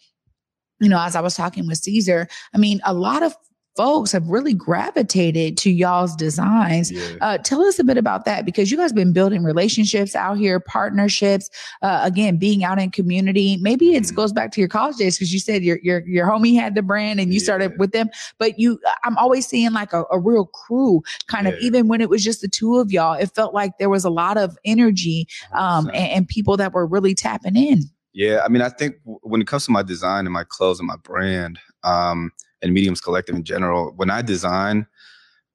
you 0.81 0.89
know, 0.89 1.01
as 1.01 1.15
I 1.15 1.21
was 1.21 1.37
talking 1.37 1.69
with 1.69 1.79
Caesar, 1.79 2.27
I 2.53 2.59
mean, 2.59 2.81
a 2.85 2.95
lot 2.95 3.23
of 3.23 3.37
folks 3.79 4.11
have 4.11 4.27
really 4.27 4.53
gravitated 4.53 5.57
to 5.57 5.71
y'all's 5.71 6.17
designs. 6.17 6.91
Yeah. 6.91 7.15
Uh, 7.21 7.39
tell 7.39 7.63
us 7.63 7.79
a 7.79 7.85
bit 7.85 7.97
about 7.97 8.25
that 8.25 8.45
because 8.45 8.73
you 8.73 8.77
guys 8.77 8.91
have 8.91 8.97
been 8.97 9.13
building 9.13 9.45
relationships 9.45 10.17
out 10.17 10.37
here, 10.37 10.59
partnerships. 10.59 11.49
Uh, 11.81 12.01
again, 12.03 12.39
being 12.39 12.65
out 12.65 12.81
in 12.81 12.91
community. 12.91 13.57
Maybe 13.59 13.95
it 13.95 14.03
mm-hmm. 14.03 14.17
goes 14.17 14.33
back 14.33 14.51
to 14.53 14.61
your 14.61 14.67
college 14.67 14.97
days 14.97 15.17
because 15.17 15.33
you 15.33 15.39
said 15.39 15.63
your 15.63 15.79
your 15.85 16.05
your 16.09 16.27
homie 16.27 16.57
had 16.59 16.75
the 16.75 16.83
brand 16.83 17.21
and 17.21 17.33
you 17.33 17.39
yeah. 17.39 17.45
started 17.45 17.79
with 17.79 17.93
them. 17.93 18.09
But 18.39 18.59
you, 18.59 18.81
I'm 19.05 19.17
always 19.17 19.47
seeing 19.47 19.73
like 19.73 19.93
a, 19.93 20.03
a 20.11 20.19
real 20.19 20.47
crew, 20.47 21.01
kind 21.29 21.47
yeah. 21.47 21.53
of. 21.53 21.61
Even 21.61 21.87
when 21.87 22.01
it 22.01 22.11
was 22.11 22.25
just 22.25 22.41
the 22.41 22.49
two 22.49 22.79
of 22.79 22.91
y'all, 22.91 23.15
it 23.15 23.33
felt 23.33 23.55
like 23.55 23.79
there 23.79 23.91
was 23.91 24.05
a 24.05 24.11
lot 24.11 24.37
of 24.37 24.59
energy 24.65 25.29
um, 25.53 25.87
and, 25.89 26.11
and 26.11 26.29
people 26.29 26.57
that 26.57 26.73
were 26.73 26.85
really 26.87 27.15
tapping 27.15 27.55
in. 27.55 27.83
Yeah, 28.13 28.43
I 28.45 28.49
mean, 28.49 28.63
I 28.63 28.71
think 28.71 28.97
when 29.05 29.41
it 29.41 29.47
comes 29.47 29.67
to 29.67 29.71
my 29.71 29.85
design 29.85 30.27
and 30.27 30.33
my 30.33 30.43
clothes 30.43 30.81
and 30.81 30.89
my 30.89 30.97
brand, 30.97 31.61
um, 31.85 32.33
and 32.63 32.73
mediums 32.73 33.01
collective 33.01 33.35
in 33.35 33.45
general 33.45 33.93
when 33.97 34.11
i 34.11 34.23
design 34.23 34.87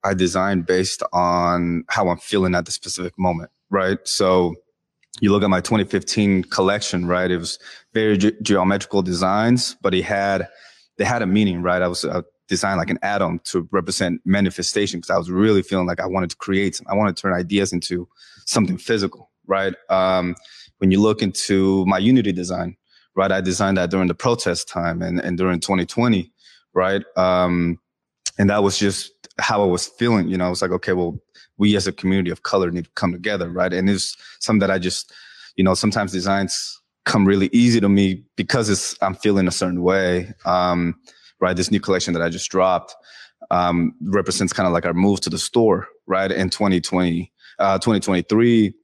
i 0.04 0.14
design 0.14 0.62
based 0.62 1.02
on 1.12 1.84
how 1.88 2.08
i'm 2.08 2.18
feeling 2.18 2.54
at 2.54 2.64
the 2.64 2.72
specific 2.72 3.18
moment 3.18 3.50
right 3.70 3.98
so 4.04 4.54
you 5.20 5.30
look 5.30 5.42
at 5.42 5.50
my 5.50 5.60
2015 5.60 6.44
collection 6.44 7.06
right 7.06 7.30
it 7.30 7.38
was 7.38 7.58
very 7.92 8.16
ge- 8.16 8.40
geometrical 8.42 9.02
designs 9.02 9.76
but 9.82 9.94
it 9.94 10.04
had 10.04 10.48
they 10.98 11.04
had 11.04 11.22
a 11.22 11.26
meaning 11.26 11.62
right 11.62 11.82
i 11.82 11.88
was 11.88 12.04
uh, 12.04 12.22
design 12.48 12.76
like 12.76 12.90
an 12.90 12.98
atom 13.02 13.40
to 13.44 13.68
represent 13.70 14.20
manifestation 14.24 15.00
because 15.00 15.10
I 15.10 15.18
was 15.18 15.30
really 15.30 15.62
feeling 15.62 15.86
like 15.86 16.00
I 16.00 16.06
wanted 16.06 16.30
to 16.30 16.36
create. 16.36 16.80
I 16.86 16.94
wanted 16.94 17.16
to 17.16 17.22
turn 17.22 17.32
ideas 17.32 17.72
into 17.72 18.08
something 18.46 18.76
physical, 18.76 19.30
right? 19.46 19.74
Um, 19.88 20.34
when 20.78 20.90
you 20.90 21.00
look 21.00 21.22
into 21.22 21.86
my 21.86 21.98
Unity 21.98 22.32
design, 22.32 22.76
right, 23.16 23.32
I 23.32 23.40
designed 23.40 23.78
that 23.78 23.90
during 23.90 24.08
the 24.08 24.14
protest 24.14 24.68
time 24.68 25.00
and, 25.00 25.20
and 25.20 25.38
during 25.38 25.60
2020, 25.60 26.30
right? 26.74 27.02
Um, 27.16 27.78
and 28.38 28.50
that 28.50 28.62
was 28.62 28.78
just 28.78 29.12
how 29.38 29.62
I 29.62 29.66
was 29.66 29.86
feeling. 29.86 30.28
You 30.28 30.36
know, 30.36 30.46
I 30.46 30.50
was 30.50 30.62
like, 30.62 30.70
okay, 30.72 30.92
well, 30.92 31.18
we 31.56 31.76
as 31.76 31.86
a 31.86 31.92
community 31.92 32.30
of 32.30 32.42
color 32.42 32.70
need 32.70 32.84
to 32.84 32.90
come 32.94 33.12
together, 33.12 33.48
right? 33.48 33.72
And 33.72 33.88
it's 33.88 34.16
something 34.40 34.60
that 34.60 34.70
I 34.70 34.78
just, 34.78 35.12
you 35.56 35.64
know, 35.64 35.74
sometimes 35.74 36.12
designs 36.12 36.80
come 37.04 37.26
really 37.26 37.48
easy 37.52 37.80
to 37.80 37.88
me 37.88 38.24
because 38.36 38.68
it's 38.68 38.96
I'm 39.00 39.14
feeling 39.14 39.46
a 39.46 39.52
certain 39.52 39.82
way. 39.82 40.32
Um, 40.44 40.96
right, 41.40 41.56
this 41.56 41.70
new 41.70 41.80
collection 41.80 42.14
that 42.14 42.22
I 42.22 42.28
just 42.28 42.50
dropped 42.50 42.94
um, 43.50 43.94
represents 44.02 44.52
kind 44.52 44.66
of 44.66 44.72
like 44.72 44.86
our 44.86 44.94
move 44.94 45.20
to 45.22 45.30
the 45.30 45.38
store, 45.38 45.86
right, 46.06 46.30
in 46.30 46.50
2020, 46.50 47.30
uh, 47.58 47.78
2023, 47.78 48.74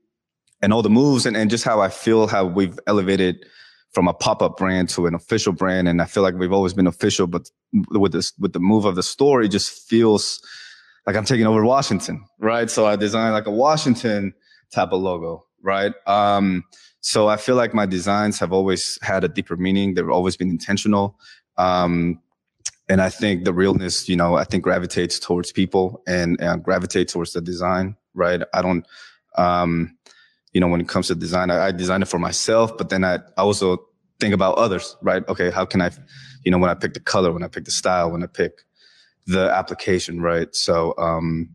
and 0.63 0.73
all 0.73 0.83
the 0.83 0.91
moves 0.91 1.27
and, 1.27 1.37
and 1.37 1.51
just 1.51 1.65
how 1.65 1.81
I 1.81 1.89
feel 1.89 2.27
how 2.27 2.45
we've 2.45 2.79
elevated 2.87 3.47
from 3.93 4.09
a 4.09 4.15
pop-up 4.15 4.57
brand 4.57 4.89
to 4.91 5.07
an 5.07 5.15
official 5.15 5.53
brand. 5.53 5.89
And 5.89 6.01
i 6.01 6.05
feel 6.05 6.23
like 6.23 6.35
we've 6.35 6.53
always 6.53 6.75
been 6.75 6.87
official 6.87 7.27
but 7.27 7.51
with 7.91 8.13
this 8.13 8.33
with 8.39 8.53
the 8.53 8.61
move 8.61 8.85
of 8.85 8.95
the 8.97 9.03
store 9.03 9.43
it 9.43 9.49
just 9.49 9.89
feels 9.89 10.41
like 11.07 11.17
i'm 11.17 11.25
taking 11.25 11.47
over 11.47 11.65
washington 11.65 12.25
right? 12.39 12.71
So 12.71 12.87
i 12.87 12.97
designed 12.97 13.33
like 13.33 13.47
a 13.47 13.51
washington 13.51 14.35
type 14.73 14.93
of 14.93 15.01
logo 15.01 15.45
right? 15.63 15.93
Um 16.07 16.65
so 17.01 17.29
i 17.29 17.37
feel 17.37 17.57
like 17.57 17.75
my 17.75 17.87
designs 17.87 18.39
have 18.39 18.53
always 18.53 18.99
had 19.03 19.25
a 19.25 19.29
deeper 19.29 19.57
meaning. 19.57 19.95
They've 19.95 20.09
always 20.09 20.37
been 20.37 20.51
intentional. 20.51 21.19
Um 21.57 22.21
and 22.89 23.01
i 23.01 23.09
think 23.09 23.45
the 23.45 23.53
realness 23.53 24.09
you 24.09 24.17
know 24.17 24.35
i 24.35 24.45
think 24.45 24.65
gravitates 24.65 25.19
towards 25.19 25.53
people 25.53 26.03
and, 26.09 26.41
and 26.41 26.63
gravitates 26.63 27.13
towards 27.13 27.33
the 27.33 27.41
design 27.41 27.97
right? 28.15 28.43
I 28.55 28.63
don't 28.63 28.87
um 29.37 29.97
you 30.53 30.61
know, 30.61 30.69
when 30.69 30.81
it 30.81 30.89
comes 30.89 31.09
to 31.09 31.15
design, 31.15 31.51
I, 31.51 31.67
I 31.67 31.73
design 31.73 32.03
it 32.03 32.09
for 32.09 32.19
myself, 32.19 32.77
but 32.77 32.89
then 32.89 33.05
I, 33.05 33.17
I 33.37 33.43
also 33.43 33.87
think 34.19 34.35
about 34.35 34.59
others, 34.59 34.97
right? 35.03 35.27
Okay, 35.29 35.51
how 35.51 35.65
can 35.65 35.81
I, 35.81 35.91
you 36.45 36.51
know, 36.51 36.59
when 36.59 36.71
I 36.71 36.75
pick 36.75 36.95
the 36.95 37.01
color, 37.01 37.33
when 37.33 37.43
I 37.43 37.49
pick 37.49 37.65
the 37.65 37.71
style, 37.71 38.11
when 38.11 38.23
I 38.23 38.27
pick 38.27 38.53
the 39.27 39.51
application, 39.51 40.21
right? 40.21 40.55
So, 40.55 40.95
um, 40.99 41.51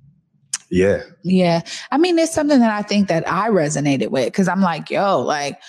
yeah. 0.70 1.04
Yeah. 1.24 1.62
I 1.92 1.98
mean, 1.98 2.18
it's 2.18 2.34
something 2.34 2.60
that 2.60 2.72
I 2.72 2.82
think 2.82 3.08
that 3.10 3.28
I 3.30 3.50
resonated 3.50 4.10
with 4.10 4.26
because 4.26 4.48
I'm 4.48 4.62
like, 4.62 4.90
yo, 4.90 5.22
like, 5.22 5.60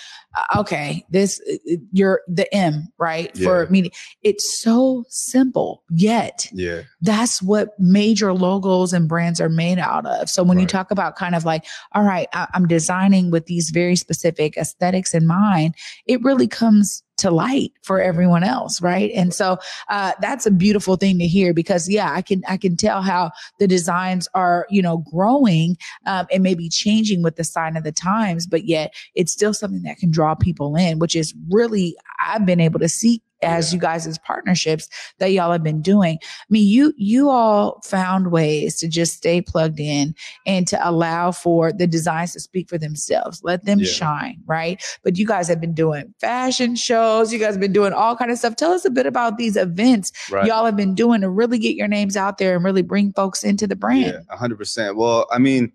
okay, 0.55 1.05
this 1.09 1.41
uh, 1.49 1.55
uh, 1.73 1.75
you're 1.91 2.21
the 2.27 2.53
M, 2.53 2.87
right? 2.97 3.31
Yeah. 3.35 3.43
For 3.43 3.67
me, 3.69 3.91
it's 4.23 4.61
so 4.61 5.03
simple, 5.09 5.83
yet 5.89 6.47
yeah, 6.53 6.83
that's 7.01 7.41
what 7.41 7.69
major 7.79 8.33
logos 8.33 8.93
and 8.93 9.07
brands 9.07 9.41
are 9.41 9.49
made 9.49 9.79
out 9.79 10.05
of. 10.05 10.29
So 10.29 10.43
when 10.43 10.57
right. 10.57 10.61
you 10.61 10.67
talk 10.67 10.91
about 10.91 11.15
kind 11.15 11.35
of 11.35 11.45
like, 11.45 11.65
all 11.93 12.03
right, 12.03 12.27
I, 12.33 12.47
I'm 12.53 12.67
designing 12.67 13.31
with 13.31 13.45
these 13.45 13.69
very 13.69 13.95
specific 13.95 14.57
aesthetics 14.57 15.13
in 15.13 15.27
mind, 15.27 15.75
it 16.05 16.21
really 16.23 16.47
comes 16.47 17.03
to 17.17 17.31
light 17.31 17.71
for 17.81 18.01
everyone 18.01 18.43
else 18.43 18.81
right? 18.81 19.11
And 19.15 19.33
so 19.33 19.57
uh, 19.89 20.13
that's 20.21 20.45
a 20.45 20.51
beautiful 20.51 20.95
thing 20.95 21.19
to 21.19 21.27
hear 21.27 21.53
because 21.53 21.89
yeah 21.89 22.11
i 22.13 22.21
can 22.21 22.41
i 22.47 22.57
can 22.57 22.75
tell 22.75 23.01
how 23.01 23.31
the 23.59 23.67
designs 23.67 24.27
are 24.33 24.65
you 24.69 24.81
know 24.81 25.03
growing 25.11 25.77
um, 26.05 26.27
and 26.31 26.43
maybe 26.43 26.69
changing 26.69 27.23
with 27.23 27.35
the 27.35 27.43
sign 27.43 27.77
of 27.77 27.83
the 27.83 27.91
times 27.91 28.47
but 28.47 28.65
yet 28.65 28.93
it's 29.15 29.31
still 29.31 29.53
something 29.53 29.83
that 29.83 29.97
can 29.97 30.11
draw 30.11 30.35
people 30.35 30.75
in 30.75 30.99
which 30.99 31.15
is 31.15 31.33
really 31.49 31.95
i've 32.25 32.45
been 32.45 32.59
able 32.59 32.79
to 32.79 32.89
see 32.89 33.21
as 33.41 33.71
yeah. 33.71 33.75
you 33.75 33.81
guys 33.81 34.07
as 34.07 34.17
partnerships 34.19 34.89
that 35.19 35.31
y'all 35.31 35.51
have 35.51 35.63
been 35.63 35.81
doing. 35.81 36.17
I 36.21 36.45
mean, 36.49 36.67
you 36.67 36.93
you 36.97 37.29
all 37.29 37.81
found 37.83 38.31
ways 38.31 38.77
to 38.77 38.87
just 38.87 39.15
stay 39.15 39.41
plugged 39.41 39.79
in 39.79 40.15
and 40.45 40.67
to 40.67 40.89
allow 40.89 41.31
for 41.31 41.71
the 41.71 41.87
designs 41.87 42.33
to 42.33 42.39
speak 42.39 42.69
for 42.69 42.77
themselves. 42.77 43.41
Let 43.43 43.65
them 43.65 43.79
yeah. 43.79 43.85
shine, 43.85 44.41
right? 44.45 44.83
But 45.03 45.17
you 45.17 45.25
guys 45.25 45.47
have 45.47 45.61
been 45.61 45.73
doing 45.73 46.13
fashion 46.19 46.75
shows. 46.75 47.31
You 47.31 47.39
guys 47.39 47.53
have 47.53 47.61
been 47.61 47.73
doing 47.73 47.93
all 47.93 48.15
kind 48.15 48.31
of 48.31 48.37
stuff. 48.37 48.55
Tell 48.55 48.71
us 48.71 48.85
a 48.85 48.89
bit 48.89 49.05
about 49.05 49.37
these 49.37 49.55
events 49.55 50.11
right. 50.31 50.45
y'all 50.45 50.65
have 50.65 50.75
been 50.75 50.95
doing 50.95 51.21
to 51.21 51.29
really 51.29 51.59
get 51.59 51.75
your 51.75 51.87
names 51.87 52.17
out 52.17 52.37
there 52.37 52.55
and 52.55 52.63
really 52.63 52.81
bring 52.81 53.13
folks 53.13 53.43
into 53.43 53.67
the 53.67 53.75
brand. 53.75 54.23
Yeah, 54.29 54.35
100%. 54.35 54.95
Well, 54.95 55.27
I 55.31 55.37
mean, 55.37 55.71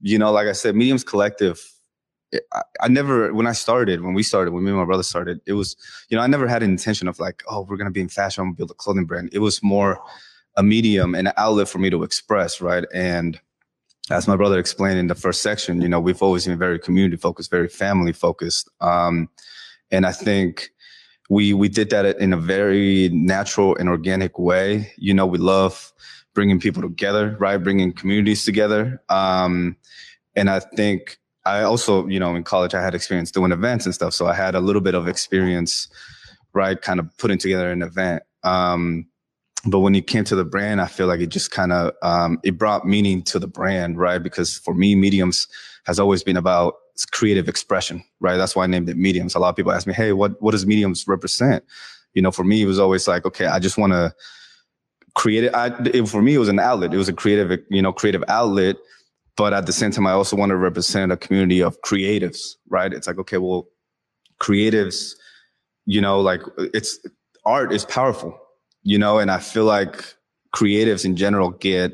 you 0.00 0.18
know, 0.18 0.32
like 0.32 0.46
I 0.46 0.52
said, 0.52 0.76
Mediums 0.76 1.04
Collective 1.04 1.73
I, 2.52 2.62
I, 2.80 2.88
never 2.88 3.32
when 3.32 3.46
I 3.46 3.52
started, 3.52 4.02
when 4.02 4.14
we 4.14 4.22
started, 4.22 4.52
when 4.52 4.64
me 4.64 4.70
and 4.70 4.78
my 4.78 4.84
brother 4.84 5.02
started, 5.02 5.40
it 5.46 5.54
was, 5.54 5.76
you 6.08 6.16
know, 6.16 6.22
I 6.22 6.26
never 6.26 6.46
had 6.46 6.62
an 6.62 6.70
intention 6.70 7.08
of 7.08 7.18
like, 7.18 7.42
oh, 7.48 7.62
we're 7.62 7.76
gonna 7.76 7.90
be 7.90 8.00
in 8.00 8.08
fashion, 8.08 8.52
build 8.52 8.70
a 8.70 8.74
clothing 8.74 9.04
brand. 9.04 9.30
It 9.32 9.40
was 9.40 9.62
more 9.62 10.00
a 10.56 10.62
medium 10.62 11.14
and 11.14 11.28
an 11.28 11.34
outlet 11.36 11.68
for 11.68 11.78
me 11.78 11.90
to 11.90 12.02
express, 12.02 12.60
right? 12.60 12.84
And 12.94 13.40
as 14.10 14.28
my 14.28 14.36
brother 14.36 14.58
explained 14.58 14.98
in 14.98 15.06
the 15.06 15.14
first 15.14 15.42
section, 15.42 15.80
you 15.80 15.88
know, 15.88 16.00
we've 16.00 16.22
always 16.22 16.46
been 16.46 16.58
very 16.58 16.78
community 16.78 17.16
focused, 17.16 17.50
very 17.50 17.68
family 17.68 18.12
focused. 18.12 18.68
Um, 18.80 19.28
and 19.90 20.06
I 20.06 20.12
think 20.12 20.70
we 21.30 21.54
we 21.54 21.68
did 21.68 21.90
that 21.90 22.04
in 22.18 22.32
a 22.32 22.36
very 22.36 23.08
natural 23.12 23.76
and 23.76 23.88
organic 23.88 24.38
way. 24.38 24.92
You 24.96 25.14
know, 25.14 25.26
we 25.26 25.38
love 25.38 25.92
bringing 26.34 26.60
people 26.60 26.82
together, 26.82 27.36
right? 27.38 27.56
Bringing 27.56 27.92
communities 27.92 28.44
together. 28.44 29.00
Um, 29.08 29.76
and 30.36 30.50
I 30.50 30.60
think 30.60 31.18
I 31.46 31.62
also, 31.62 32.06
you 32.06 32.18
know, 32.18 32.34
in 32.34 32.42
college, 32.42 32.74
I 32.74 32.82
had 32.82 32.94
experience 32.94 33.30
doing 33.30 33.52
events 33.52 33.84
and 33.84 33.94
stuff. 33.94 34.14
So 34.14 34.26
I 34.26 34.34
had 34.34 34.54
a 34.54 34.60
little 34.60 34.80
bit 34.80 34.94
of 34.94 35.06
experience, 35.08 35.88
right? 36.52 36.80
Kind 36.80 37.00
of 37.00 37.16
putting 37.18 37.38
together 37.38 37.70
an 37.70 37.82
event. 37.82 38.22
Um, 38.42 39.06
but 39.66 39.80
when 39.80 39.94
it 39.94 40.06
came 40.06 40.24
to 40.24 40.34
the 40.34 40.44
brand, 40.44 40.80
I 40.80 40.86
feel 40.86 41.06
like 41.06 41.20
it 41.20 41.28
just 41.28 41.50
kind 41.50 41.72
of, 41.72 41.92
um, 42.02 42.38
it 42.44 42.58
brought 42.58 42.86
meaning 42.86 43.22
to 43.24 43.38
the 43.38 43.46
brand, 43.46 43.98
right? 43.98 44.22
Because 44.22 44.58
for 44.58 44.74
me, 44.74 44.94
mediums 44.94 45.48
has 45.84 45.98
always 45.98 46.22
been 46.22 46.36
about 46.36 46.74
creative 47.12 47.48
expression, 47.48 48.04
right? 48.20 48.36
That's 48.36 48.54
why 48.54 48.64
I 48.64 48.66
named 48.66 48.88
it 48.88 48.96
mediums. 48.96 49.34
A 49.34 49.38
lot 49.38 49.48
of 49.50 49.56
people 49.56 49.72
ask 49.72 49.86
me, 49.86 49.94
Hey, 49.94 50.12
what, 50.12 50.40
what 50.40 50.52
does 50.52 50.66
mediums 50.66 51.06
represent? 51.06 51.64
You 52.14 52.22
know, 52.22 52.30
for 52.30 52.44
me, 52.44 52.62
it 52.62 52.66
was 52.66 52.78
always 52.78 53.08
like, 53.08 53.26
okay, 53.26 53.46
I 53.46 53.58
just 53.58 53.76
want 53.76 53.92
to 53.92 54.14
create 55.14 55.44
it. 55.44 55.54
I, 55.54 55.72
it, 55.86 56.08
for 56.08 56.22
me, 56.22 56.34
it 56.34 56.38
was 56.38 56.48
an 56.48 56.58
outlet. 56.58 56.94
It 56.94 56.96
was 56.96 57.08
a 57.08 57.12
creative, 57.12 57.58
you 57.70 57.82
know, 57.82 57.92
creative 57.92 58.22
outlet 58.28 58.76
but 59.36 59.52
at 59.52 59.66
the 59.66 59.72
same 59.72 59.90
time, 59.90 60.06
I 60.06 60.12
also 60.12 60.36
want 60.36 60.50
to 60.50 60.56
represent 60.56 61.12
a 61.12 61.16
community 61.16 61.62
of 61.62 61.80
creatives, 61.82 62.40
right? 62.68 62.92
It's 62.92 63.06
like, 63.06 63.18
okay, 63.18 63.38
well, 63.38 63.66
creatives, 64.40 65.12
you 65.86 66.00
know, 66.00 66.20
like 66.20 66.40
it's 66.58 66.98
art 67.44 67.72
is 67.72 67.84
powerful, 67.84 68.38
you 68.82 68.98
know, 68.98 69.18
and 69.18 69.30
I 69.30 69.38
feel 69.38 69.64
like 69.64 70.14
creatives 70.54 71.04
in 71.04 71.16
general 71.16 71.50
get, 71.50 71.92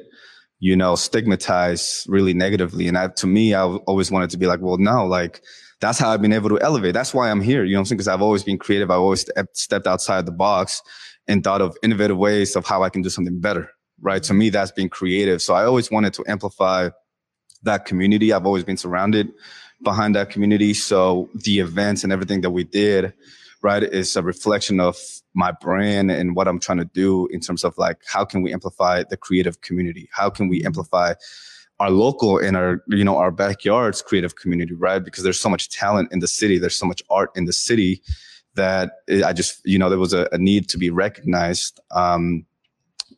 you 0.59 0.77
know, 0.77 0.95
stigmatized 0.95 2.07
really 2.09 2.35
negatively. 2.35 2.87
And 2.89 2.99
I, 2.99 3.09
to 3.09 3.27
me, 3.27 3.55
I've 3.55 3.77
always 3.87 4.11
wanted 4.11 4.31
to 4.31 4.37
be 4.37 4.47
like, 4.47 4.61
well, 4.61 4.77
no, 4.77 5.07
like 5.07 5.43
that's 5.81 5.99
how 5.99 6.11
I've 6.11 6.21
been 6.21 6.35
able 6.35 6.51
to 6.51 6.61
elevate. 6.61 6.93
That's 6.93 7.15
why 7.15 7.31
I'm 7.31 7.41
here. 7.41 7.65
You 7.65 7.73
know 7.73 7.81
I'm 7.81 7.85
saying? 7.87 7.99
Cause 7.99 8.09
I've 8.09 8.21
always 8.21 8.45
been 8.45 8.59
creative. 8.59 8.91
I've 8.91 9.01
always 9.01 9.25
stepped 9.55 9.87
outside 9.87 10.27
the 10.27 10.33
box 10.33 10.83
and 11.27 11.43
thought 11.43 11.63
of 11.63 11.77
innovative 11.83 12.19
ways 12.19 12.55
of 12.55 12.67
how 12.67 12.83
I 12.83 12.91
can 12.91 13.01
do 13.01 13.09
something 13.09 13.41
better. 13.41 13.71
Right. 14.03 14.23
To 14.25 14.35
me, 14.35 14.51
that's 14.51 14.73
being 14.73 14.91
creative. 14.91 15.41
So 15.41 15.55
I 15.55 15.65
always 15.65 15.91
wanted 15.91 16.13
to 16.15 16.25
amplify 16.27 16.91
that 17.63 17.85
community. 17.85 18.33
I've 18.33 18.47
always 18.47 18.65
been 18.65 18.77
surrounded 18.77 19.33
behind 19.83 20.15
that 20.15 20.31
community. 20.31 20.75
So 20.75 21.29
the 21.35 21.61
events 21.61 22.05
and 22.05 22.13
everything 22.13 22.41
that 22.43 22.51
we 22.51 22.65
did, 22.65 23.13
right, 23.63 23.83
is 23.83 24.17
a 24.17 24.23
reflection 24.23 24.81
of 24.81 24.97
my 25.35 25.53
brand 25.53 26.11
and 26.11 26.35
what 26.35 26.49
I'm 26.49 26.59
trying 26.59 26.79
to 26.79 26.85
do 26.85 27.27
in 27.29 27.41
terms 27.41 27.65
of 27.65 27.77
like, 27.79 27.99
how 28.07 28.25
can 28.25 28.43
we 28.43 28.53
amplify 28.53 29.05
the 29.09 29.17
creative 29.17 29.61
community? 29.61 30.09
How 30.13 30.31
can 30.31 30.49
we 30.49 30.65
amplify 30.65 31.15
our 31.79 31.91
local 31.91 32.39
and 32.39 32.57
our, 32.57 32.83
you 32.89 33.05
know, 33.05 33.17
our 33.17 33.31
backyard's 33.31 34.03
creative 34.03 34.37
community, 34.37 34.75
right? 34.75 35.03
Because 35.03 35.25
there's 35.25 35.41
so 35.41 35.49
much 35.49 35.71
talent 35.71 36.13
in 36.13 36.19
the 36.19 36.29
city. 36.29 36.59
There's 36.59 36.77
so 36.77 36.87
much 36.87 37.03
art 37.09 37.31
in 37.35 37.47
the 37.47 37.55
city 37.55 38.03
that 38.55 38.93
I 39.25 39.33
just, 39.33 39.61
you 39.65 39.79
know, 39.79 39.89
there 39.89 39.99
was 39.99 40.13
a, 40.13 40.29
a 40.33 40.39
need 40.39 40.69
to 40.71 40.79
be 40.79 40.91
recognized. 40.91 41.81
Um, 41.91 42.45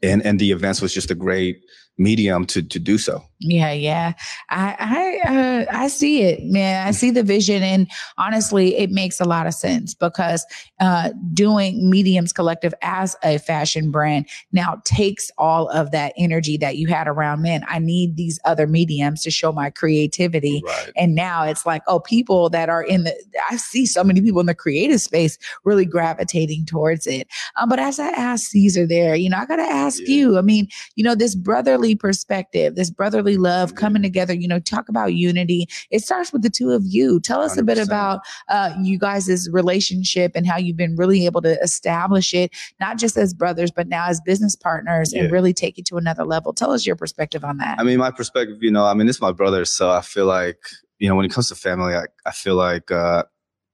and, 0.02 0.24
and 0.24 0.38
the 0.38 0.52
events 0.52 0.80
was 0.80 0.94
just 0.94 1.10
a 1.10 1.14
great, 1.14 1.60
medium 1.98 2.46
to 2.46 2.62
to 2.62 2.78
do 2.78 2.98
so. 2.98 3.24
Yeah, 3.44 3.72
yeah. 3.72 4.12
I 4.50 4.76
I 4.78 5.28
uh, 5.28 5.66
I 5.70 5.88
see 5.88 6.22
it, 6.22 6.44
man. 6.44 6.86
I 6.86 6.92
see 6.92 7.10
the 7.10 7.24
vision, 7.24 7.62
and 7.62 7.90
honestly, 8.16 8.76
it 8.76 8.90
makes 8.90 9.20
a 9.20 9.24
lot 9.24 9.46
of 9.46 9.54
sense 9.54 9.94
because 9.94 10.46
uh, 10.80 11.10
doing 11.34 11.90
Mediums 11.90 12.32
Collective 12.32 12.72
as 12.82 13.16
a 13.24 13.38
fashion 13.38 13.90
brand 13.90 14.28
now 14.52 14.80
takes 14.84 15.30
all 15.38 15.68
of 15.70 15.90
that 15.90 16.12
energy 16.16 16.56
that 16.58 16.76
you 16.76 16.86
had 16.86 17.08
around 17.08 17.42
men. 17.42 17.64
I 17.68 17.80
need 17.80 18.16
these 18.16 18.38
other 18.44 18.66
mediums 18.66 19.22
to 19.22 19.30
show 19.30 19.50
my 19.50 19.70
creativity, 19.70 20.62
right. 20.64 20.92
and 20.96 21.16
now 21.16 21.42
it's 21.44 21.66
like, 21.66 21.82
oh, 21.88 21.98
people 21.98 22.48
that 22.50 22.68
are 22.68 22.82
in 22.82 23.04
the. 23.04 23.14
I 23.50 23.56
see 23.56 23.86
so 23.86 24.04
many 24.04 24.20
people 24.20 24.40
in 24.40 24.46
the 24.46 24.54
creative 24.54 25.00
space 25.00 25.36
really 25.64 25.84
gravitating 25.84 26.66
towards 26.66 27.08
it. 27.08 27.26
Um, 27.60 27.68
but 27.68 27.80
as 27.80 27.98
I 27.98 28.08
asked 28.10 28.46
Caesar 28.50 28.86
there, 28.86 29.16
you 29.16 29.28
know, 29.28 29.38
I 29.38 29.46
got 29.46 29.56
to 29.56 29.62
ask 29.62 30.00
yeah. 30.00 30.14
you. 30.14 30.38
I 30.38 30.42
mean, 30.42 30.68
you 30.94 31.02
know, 31.02 31.16
this 31.16 31.34
brother 31.34 31.76
brotherly 31.82 31.96
perspective, 31.96 32.74
this 32.76 32.90
brotherly 32.90 33.36
love 33.36 33.74
coming 33.74 34.02
together, 34.02 34.32
you 34.32 34.46
know, 34.46 34.60
talk 34.60 34.88
about 34.88 35.14
unity. 35.14 35.66
It 35.90 36.00
starts 36.00 36.32
with 36.32 36.42
the 36.42 36.50
two 36.50 36.70
of 36.70 36.82
you. 36.84 37.20
Tell 37.20 37.40
us 37.40 37.56
a 37.56 37.62
bit 37.62 37.78
about 37.78 38.20
uh, 38.48 38.72
you 38.80 38.98
guys' 38.98 39.48
relationship 39.50 40.32
and 40.34 40.46
how 40.46 40.58
you've 40.58 40.76
been 40.76 40.96
really 40.96 41.26
able 41.26 41.42
to 41.42 41.60
establish 41.60 42.34
it, 42.34 42.52
not 42.80 42.98
just 42.98 43.16
as 43.16 43.34
brothers, 43.34 43.70
but 43.70 43.88
now 43.88 44.06
as 44.08 44.20
business 44.20 44.54
partners 44.54 45.12
and 45.12 45.30
really 45.32 45.52
take 45.52 45.78
it 45.78 45.84
to 45.86 45.96
another 45.96 46.24
level. 46.24 46.52
Tell 46.52 46.72
us 46.72 46.86
your 46.86 46.96
perspective 46.96 47.44
on 47.44 47.58
that. 47.58 47.78
I 47.78 47.82
mean, 47.82 47.98
my 47.98 48.10
perspective, 48.10 48.58
you 48.60 48.70
know, 48.70 48.84
I 48.84 48.94
mean, 48.94 49.08
it's 49.08 49.20
my 49.20 49.32
brother, 49.32 49.64
so 49.64 49.90
I 49.90 50.02
feel 50.02 50.26
like, 50.26 50.58
you 50.98 51.08
know, 51.08 51.16
when 51.16 51.26
it 51.26 51.32
comes 51.32 51.48
to 51.48 51.56
family, 51.56 51.94
I, 51.94 52.04
I 52.24 52.30
feel 52.30 52.54
like, 52.54 52.90
uh, 52.92 53.24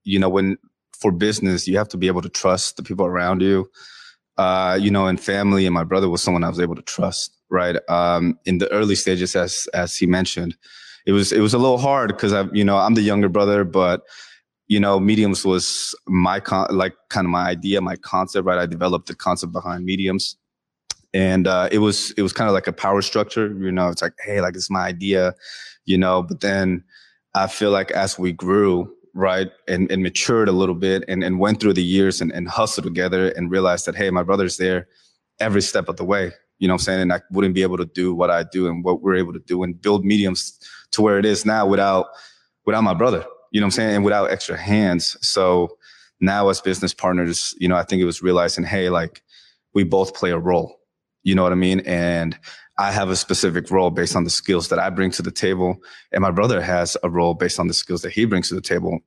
you 0.04 0.18
know, 0.18 0.30
when 0.30 0.56
for 0.98 1.12
business, 1.12 1.68
you 1.68 1.76
have 1.76 1.88
to 1.88 1.96
be 1.96 2.06
able 2.06 2.22
to 2.22 2.28
trust 2.28 2.76
the 2.76 2.82
people 2.82 3.04
around 3.04 3.42
you. 3.42 3.70
Uh, 4.38 4.78
you 4.80 4.90
know, 4.90 5.06
and 5.06 5.20
family, 5.20 5.66
and 5.66 5.74
my 5.74 5.84
brother 5.84 6.08
was 6.08 6.22
someone 6.22 6.44
I 6.44 6.48
was 6.48 6.60
able 6.60 6.76
to 6.76 6.82
trust, 6.82 7.36
right? 7.50 7.76
Um, 7.88 8.38
in 8.44 8.58
the 8.58 8.70
early 8.72 8.94
stages, 8.94 9.34
as 9.36 9.68
as 9.74 9.96
he 9.96 10.06
mentioned, 10.06 10.56
it 11.06 11.12
was 11.12 11.32
it 11.32 11.40
was 11.40 11.54
a 11.54 11.58
little 11.58 11.78
hard 11.78 12.08
because 12.08 12.32
I, 12.32 12.44
you 12.52 12.64
know, 12.64 12.78
I'm 12.78 12.94
the 12.94 13.02
younger 13.02 13.28
brother, 13.28 13.64
but 13.64 14.02
you 14.68 14.78
know, 14.78 15.00
mediums 15.00 15.44
was 15.44 15.94
my 16.06 16.40
con- 16.40 16.68
like 16.70 16.94
kind 17.10 17.26
of 17.26 17.30
my 17.30 17.48
idea, 17.48 17.80
my 17.80 17.96
concept, 17.96 18.46
right? 18.46 18.58
I 18.58 18.66
developed 18.66 19.08
the 19.08 19.14
concept 19.14 19.52
behind 19.52 19.84
mediums 19.84 20.36
and 21.14 21.46
uh, 21.46 21.68
it 21.72 21.78
was 21.78 22.12
it 22.12 22.22
was 22.22 22.32
kind 22.32 22.48
of 22.48 22.54
like 22.54 22.66
a 22.66 22.72
power 22.72 23.02
structure 23.02 23.56
you 23.58 23.72
know 23.72 23.88
it's 23.88 24.02
like 24.02 24.12
hey 24.24 24.40
like 24.40 24.54
it's 24.54 24.70
my 24.70 24.86
idea 24.86 25.34
you 25.84 25.96
know 25.96 26.22
but 26.22 26.40
then 26.40 26.84
i 27.34 27.46
feel 27.46 27.70
like 27.70 27.90
as 27.92 28.18
we 28.18 28.32
grew 28.32 28.92
right 29.18 29.50
and, 29.66 29.90
and 29.90 30.02
matured 30.02 30.48
a 30.48 30.52
little 30.52 30.74
bit 30.74 31.04
and, 31.08 31.24
and 31.24 31.40
went 31.40 31.60
through 31.60 31.72
the 31.72 31.82
years 31.82 32.20
and, 32.20 32.32
and 32.32 32.48
hustled 32.48 32.84
together 32.84 33.30
and 33.30 33.50
realized 33.50 33.86
that 33.86 33.96
hey 33.96 34.10
my 34.10 34.22
brother's 34.22 34.56
there 34.56 34.88
every 35.40 35.62
step 35.62 35.88
of 35.88 35.96
the 35.96 36.04
way 36.04 36.30
you 36.58 36.66
know 36.66 36.74
what 36.74 36.80
i'm 36.80 36.84
saying? 36.84 37.00
And 37.02 37.12
i 37.12 37.20
wouldn't 37.30 37.54
be 37.54 37.62
able 37.62 37.76
to 37.78 37.84
do 37.84 38.14
what 38.14 38.30
i 38.30 38.44
do 38.44 38.68
and 38.68 38.84
what 38.84 39.02
we're 39.02 39.16
able 39.16 39.32
to 39.32 39.40
do 39.40 39.62
and 39.62 39.80
build 39.80 40.04
mediums 40.04 40.58
to 40.92 41.02
where 41.02 41.18
it 41.18 41.26
is 41.26 41.44
now 41.44 41.66
without 41.66 42.06
without 42.64 42.82
my 42.82 42.94
brother 42.94 43.24
you 43.50 43.60
know 43.60 43.64
what 43.64 43.68
i'm 43.68 43.70
saying? 43.72 43.96
And 43.96 44.04
without 44.04 44.30
extra 44.30 44.58
hands. 44.58 45.16
So 45.26 45.78
now 46.20 46.48
as 46.48 46.60
business 46.60 46.94
partners 46.94 47.54
you 47.58 47.68
know 47.68 47.76
i 47.76 47.82
think 47.82 48.00
it 48.00 48.06
was 48.06 48.22
realizing 48.22 48.64
hey 48.64 48.88
like 48.88 49.22
we 49.74 49.84
both 49.84 50.14
play 50.14 50.30
a 50.30 50.38
role 50.38 50.78
you 51.28 51.34
know 51.34 51.42
what 51.42 51.52
I 51.52 51.56
mean? 51.56 51.80
And 51.80 52.38
I 52.78 52.92
have 52.92 53.10
a 53.10 53.16
specific 53.16 53.70
role 53.70 53.90
based 53.90 54.14
on 54.14 54.24
the 54.24 54.30
skills 54.30 54.68
that 54.68 54.78
I 54.78 54.88
bring 54.90 55.10
to 55.12 55.22
the 55.22 55.32
table. 55.32 55.78
And 56.12 56.22
my 56.22 56.30
brother 56.30 56.60
has 56.62 56.96
a 57.02 57.10
role 57.10 57.34
based 57.34 57.58
on 57.58 57.66
the 57.66 57.74
skills 57.74 58.02
that 58.02 58.12
he 58.12 58.24
brings 58.24 58.48
to 58.48 58.54
the 58.54 58.60
table. 58.60 59.00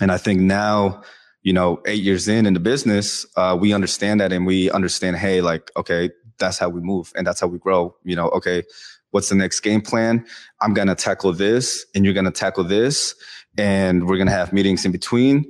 And 0.00 0.10
I 0.10 0.18
think 0.18 0.40
now, 0.40 1.02
you 1.42 1.52
know, 1.52 1.80
eight 1.86 2.02
years 2.02 2.26
in 2.26 2.46
in 2.46 2.54
the 2.54 2.60
business, 2.60 3.24
uh, 3.36 3.56
we 3.58 3.72
understand 3.72 4.20
that 4.20 4.32
and 4.32 4.44
we 4.44 4.70
understand, 4.72 5.16
hey, 5.16 5.40
like, 5.40 5.70
okay, 5.76 6.10
that's 6.38 6.58
how 6.58 6.68
we 6.68 6.80
move 6.80 7.12
and 7.14 7.24
that's 7.24 7.40
how 7.40 7.46
we 7.46 7.58
grow. 7.58 7.94
You 8.02 8.16
know, 8.16 8.28
okay, 8.30 8.64
what's 9.12 9.28
the 9.28 9.36
next 9.36 9.60
game 9.60 9.80
plan? 9.80 10.26
I'm 10.60 10.74
going 10.74 10.88
to 10.88 10.96
tackle 10.96 11.32
this 11.32 11.86
and 11.94 12.04
you're 12.04 12.14
going 12.14 12.24
to 12.24 12.32
tackle 12.32 12.64
this. 12.64 13.14
And 13.56 14.08
we're 14.08 14.16
going 14.16 14.26
to 14.26 14.32
have 14.32 14.52
meetings 14.52 14.84
in 14.84 14.90
between 14.90 15.44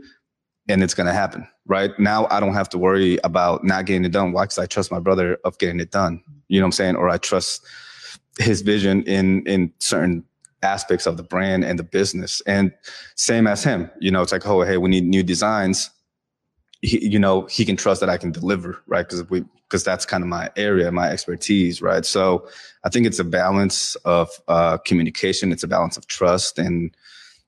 and 0.69 0.83
it's 0.83 0.95
going 0.95 1.07
to 1.07 1.13
happen 1.13 1.47
right? 1.67 1.99
Now 1.99 2.27
i 2.31 2.41
don't 2.41 2.55
have 2.55 2.69
to 2.71 2.79
worry 2.79 3.19
about 3.25 3.65
not 3.65 3.87
getting 3.87 4.05
it 4.05 4.13
done. 4.13 4.33
Why? 4.33 4.45
Because 4.45 4.59
i 4.59 4.67
trust 4.67 4.91
my 4.91 5.01
brother 5.01 5.39
of 5.45 5.59
getting 5.59 5.81
it 5.81 5.91
done. 5.91 6.23
You 6.49 6.61
know 6.61 6.65
what 6.65 6.69
i'm 6.69 6.73
saying? 6.73 6.97
Or 6.97 7.09
i 7.09 7.19
trust 7.19 7.65
his 8.39 8.63
vision 8.63 9.03
in 9.05 9.47
in 9.47 9.73
certain 9.79 10.25
aspects 10.63 11.07
of 11.07 11.17
the 11.17 11.23
brand 11.23 11.65
and 11.65 11.79
the 11.79 11.85
business. 11.85 12.43
And 12.47 12.73
same 13.17 13.47
as 13.47 13.65
him 13.65 13.91
you 14.01 14.11
know 14.11 14.23
it's 14.23 14.33
like 14.33 14.47
oh 14.47 14.63
hey 14.63 14.77
we 14.77 14.91
need 14.91 15.05
new 15.05 15.23
designs. 15.23 15.91
He, 16.83 17.07
you 17.07 17.19
know 17.19 17.47
he 17.47 17.65
can 17.65 17.77
trust 17.77 18.01
that 18.01 18.11
i 18.11 18.19
can 18.19 18.33
deliver 18.33 18.83
right? 18.87 19.07
Because 19.07 19.29
we 19.31 19.45
because 19.69 19.83
that's 19.83 20.05
kind 20.05 20.23
of 20.23 20.29
my 20.29 20.51
area 20.57 20.91
my 20.93 21.09
expertise 21.11 21.81
right? 21.81 22.05
So 22.05 22.47
i 22.85 22.89
think 22.89 23.07
it's 23.07 23.19
a 23.19 23.25
balance 23.25 23.95
of 24.05 24.29
uh 24.49 24.79
communication. 24.79 25.53
It's 25.53 25.63
a 25.63 25.69
balance 25.69 25.97
of 25.97 26.07
trust 26.07 26.59
and 26.59 26.95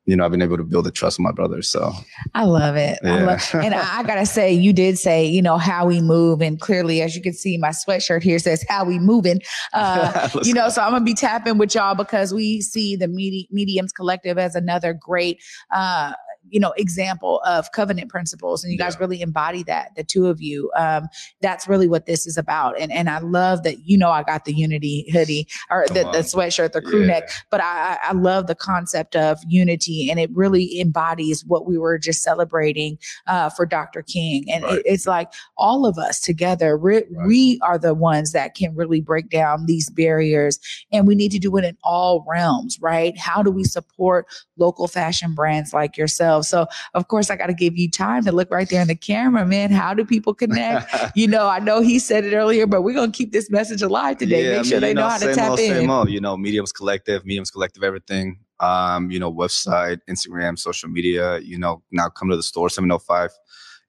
you 0.06 0.14
know, 0.14 0.24
I've 0.24 0.30
been 0.30 0.42
able 0.42 0.56
to 0.56 0.62
build 0.62 0.86
a 0.86 0.92
trust 0.92 1.18
with 1.18 1.24
my 1.24 1.32
brothers. 1.32 1.68
So 1.68 1.92
I 2.34 2.44
love 2.44 2.76
it. 2.76 3.00
I 3.04 3.22
love, 3.22 3.42
and 3.54 3.74
I, 3.74 3.98
I 3.98 4.02
gotta 4.06 4.24
say, 4.24 4.52
you 4.52 4.72
did 4.72 4.98
say, 4.98 5.26
you 5.26 5.42
know, 5.42 5.58
how 5.58 5.86
we 5.86 6.00
move, 6.00 6.40
and 6.40 6.60
clearly, 6.60 7.02
as 7.02 7.16
you 7.16 7.22
can 7.22 7.32
see, 7.32 7.58
my 7.58 7.70
sweatshirt 7.70 8.22
here 8.22 8.38
says 8.38 8.64
"how 8.68 8.84
we 8.84 8.98
moving." 8.98 9.40
Uh, 9.72 10.28
you 10.42 10.54
know, 10.54 10.68
so 10.70 10.80
I'm 10.80 10.92
gonna 10.92 11.04
be 11.04 11.12
tapping 11.12 11.58
with 11.58 11.74
y'all 11.74 11.94
because 11.94 12.32
we 12.32 12.62
see 12.62 12.96
the 12.96 13.08
Medi- 13.08 13.48
Mediums 13.50 13.92
Collective 13.92 14.38
as 14.38 14.54
another 14.54 14.94
great, 14.94 15.42
uh, 15.70 16.12
you 16.50 16.60
know, 16.60 16.72
example 16.76 17.40
of 17.46 17.70
covenant 17.72 18.08
principles, 18.10 18.62
and 18.64 18.72
you 18.72 18.78
guys 18.78 18.94
Yeah. 18.94 19.00
really 19.00 19.20
embody 19.22 19.62
that. 19.64 19.90
The 19.96 20.04
two 20.04 20.26
of 20.26 20.40
you, 20.40 20.70
um, 20.76 21.08
that's 21.40 21.66
really 21.68 21.88
what 21.88 22.06
this 22.06 22.26
is 22.26 22.36
about. 22.36 22.78
And 22.80 22.90
and 22.92 23.08
I 23.10 23.18
love 23.18 23.62
that. 23.64 23.86
You 23.86 23.96
know, 23.98 24.10
I 24.10 24.22
got 24.22 24.44
the 24.44 24.52
Unity 24.52 25.08
hoodie 25.12 25.46
or 25.70 25.86
the, 25.88 26.04
the 26.12 26.18
sweatshirt, 26.18 26.72
the 26.72 26.80
crew 26.82 27.00
Yeah. 27.00 27.06
neck 27.06 27.30
but 27.50 27.60
I, 27.62 27.98
I 28.02 28.12
love 28.12 28.46
the 28.46 28.54
concept 28.54 29.14
of 29.16 29.38
unity 29.46 30.08
and 30.10 30.18
it 30.20 30.30
really 30.34 30.80
embodies 30.80 31.44
what 31.44 31.66
we 31.66 31.78
were 31.78 31.98
just 31.98 32.22
celebrating 32.22 32.98
uh, 33.26 33.48
for 33.50 33.64
Dr. 33.66 34.02
King. 34.02 34.44
And 34.52 34.64
Right. 34.64 34.78
it, 34.78 34.82
it's 34.86 35.06
like 35.06 35.32
all 35.56 35.86
of 35.86 35.96
us 35.98 36.20
together, 36.20 36.76
we, 36.76 36.94
Right. 36.96 37.04
we 37.26 37.58
are 37.62 37.78
the 37.78 37.94
ones 37.94 38.32
that 38.32 38.54
can 38.54 38.74
really 38.74 39.00
break 39.00 39.30
down 39.30 39.66
these 39.66 39.88
barriers 39.90 40.58
and 40.92 41.06
we 41.06 41.14
need 41.14 41.30
to 41.32 41.38
do 41.38 41.56
it 41.56 41.64
in 41.64 41.76
all 41.84 42.24
realms, 42.28 42.78
right? 42.80 43.16
How 43.18 43.42
do 43.42 43.50
we 43.50 43.64
support 43.64 44.26
local 44.58 44.88
fashion 44.88 45.34
brands 45.34 45.72
like 45.72 45.96
yourself? 45.96 46.35
So, 46.42 46.66
of 46.94 47.08
course, 47.08 47.30
I 47.30 47.36
got 47.36 47.46
to 47.46 47.54
give 47.54 47.76
you 47.76 47.90
time 47.90 48.24
to 48.24 48.32
look 48.32 48.50
right 48.50 48.68
there 48.68 48.82
in 48.82 48.88
the 48.88 48.94
camera, 48.94 49.46
man. 49.46 49.70
How 49.70 49.94
do 49.94 50.04
people 50.04 50.34
connect? 50.34 50.92
you 51.16 51.26
know, 51.26 51.48
I 51.48 51.58
know 51.58 51.80
he 51.80 51.98
said 51.98 52.24
it 52.24 52.34
earlier, 52.34 52.66
but 52.66 52.82
we're 52.82 52.94
going 52.94 53.12
to 53.12 53.16
keep 53.16 53.32
this 53.32 53.50
message 53.50 53.82
alive 53.82 54.18
today. 54.18 54.44
Yeah, 54.44 54.50
Make 54.50 54.58
I 54.58 54.62
sure 54.62 54.80
they 54.80 54.88
you 54.88 54.94
know, 54.94 55.08
how 55.08 55.18
to 55.18 55.34
tap 55.34 55.50
old, 55.50 55.60
in. 55.60 55.72
Same 55.72 55.90
old, 55.90 56.10
you 56.10 56.20
know, 56.20 56.36
Mediums 56.36 56.72
Collective, 56.72 57.24
Mediums 57.24 57.50
Collective, 57.50 57.82
everything. 57.82 58.40
Um, 58.58 59.10
you 59.10 59.18
know, 59.18 59.32
website, 59.32 60.00
Instagram, 60.08 60.58
social 60.58 60.88
media. 60.88 61.38
You 61.40 61.58
know, 61.58 61.82
now 61.90 62.08
come 62.08 62.30
to 62.30 62.36
the 62.36 62.42
store, 62.42 62.70
seven 62.70 62.88
hundred 62.88 63.00
five 63.00 63.30